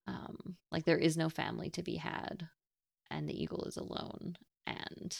[0.08, 2.48] Um, like there is no family to be had
[3.10, 4.38] and the eagle is alone.
[4.68, 5.18] And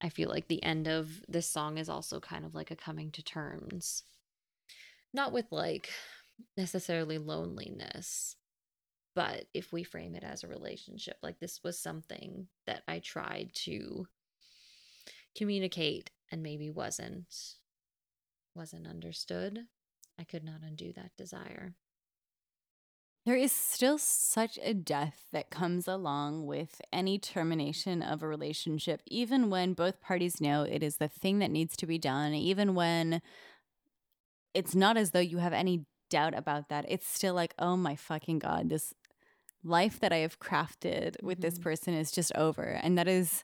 [0.00, 3.10] I feel like the end of this song is also kind of like a coming
[3.12, 4.02] to terms,
[5.12, 5.90] not with like
[6.56, 8.36] necessarily loneliness,
[9.14, 13.50] but if we frame it as a relationship, like this was something that I tried
[13.64, 14.06] to
[15.36, 17.34] communicate and maybe wasn't
[18.54, 19.60] wasn't understood.
[20.18, 21.74] I could not undo that desire.
[23.24, 29.00] There is still such a death that comes along with any termination of a relationship,
[29.06, 32.74] even when both parties know it is the thing that needs to be done, even
[32.74, 33.22] when
[34.52, 36.84] it's not as though you have any doubt about that.
[36.86, 38.92] It's still like, oh my fucking God, this
[39.64, 41.46] life that I have crafted with mm-hmm.
[41.46, 42.62] this person is just over.
[42.62, 43.42] And that is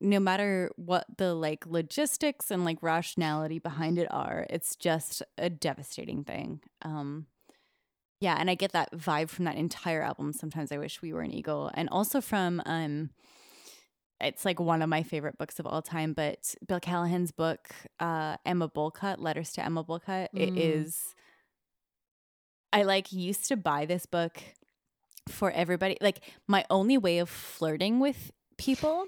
[0.00, 5.48] no matter what the like logistics and like rationality behind it are, it's just a
[5.48, 6.60] devastating thing.
[6.82, 7.26] Um,
[8.20, 10.32] yeah, and I get that vibe from that entire album.
[10.32, 13.10] Sometimes I wish we were an eagle, and also from um,
[14.20, 16.12] it's like one of my favorite books of all time.
[16.12, 17.68] But Bill Callahan's book,
[18.00, 20.28] uh, Emma Bowlcut, Letters to Emma Bowlcut.
[20.34, 20.40] Mm.
[20.40, 21.14] It is.
[22.72, 24.42] I like used to buy this book
[25.28, 25.96] for everybody.
[26.00, 29.06] Like my only way of flirting with people.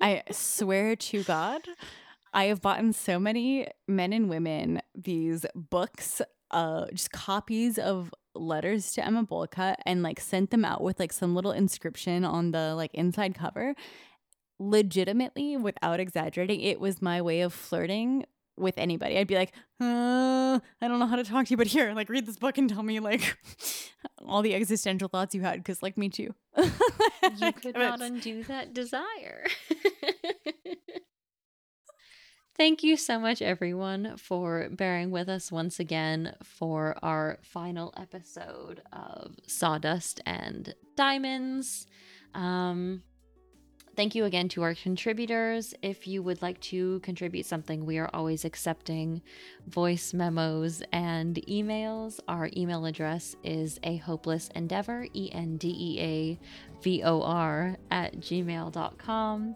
[0.00, 1.62] I swear to God,
[2.32, 6.20] I have bought so many men and women these books
[6.50, 11.12] uh just copies of letters to Emma Bowlcut and like sent them out with like
[11.12, 13.74] some little inscription on the like inside cover.
[14.60, 18.24] Legitimately, without exaggerating, it was my way of flirting
[18.58, 19.16] with anybody.
[19.16, 22.08] I'd be like, uh, I don't know how to talk to you, but here, like,
[22.08, 23.38] read this book and tell me like
[24.26, 26.34] all the existential thoughts you had, because like me too.
[26.56, 29.44] you could not undo that desire.
[32.58, 38.82] Thank you so much, everyone, for bearing with us once again for our final episode
[38.92, 41.86] of Sawdust and Diamonds.
[42.34, 43.04] Um,
[43.94, 45.72] thank you again to our contributors.
[45.82, 49.22] If you would like to contribute something, we are always accepting
[49.68, 52.18] voice memos and emails.
[52.26, 57.76] Our email address is a hopeless endeavor, E N D E A V O R,
[57.92, 59.54] at gmail.com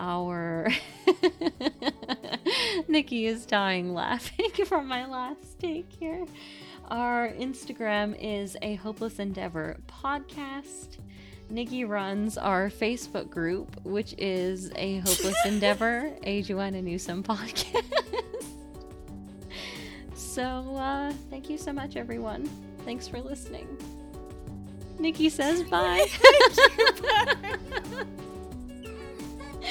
[0.00, 0.66] our
[2.88, 6.26] Nikki is dying laughing from my last take here.
[6.88, 10.96] Our Instagram is a hopeless endeavor podcast.
[11.50, 17.84] Nikki runs our Facebook group, which is a hopeless endeavor, a Joanna Newsom podcast.
[20.14, 20.42] so
[20.76, 22.48] uh, thank you so much, everyone.
[22.84, 23.68] Thanks for listening.
[24.98, 26.06] Nikki says bye.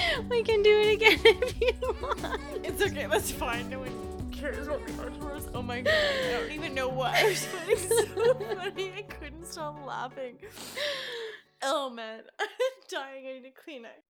[0.30, 2.41] we can do it again if you want.
[2.64, 3.70] It's okay, that's fine.
[3.70, 5.47] No one cares what we are towards.
[5.54, 8.93] Oh my god, I don't even know what I was so funny.
[8.97, 10.38] I couldn't stop laughing.
[11.62, 12.47] Oh man, I'm
[12.89, 13.26] dying.
[13.28, 14.09] I need a Kleenex.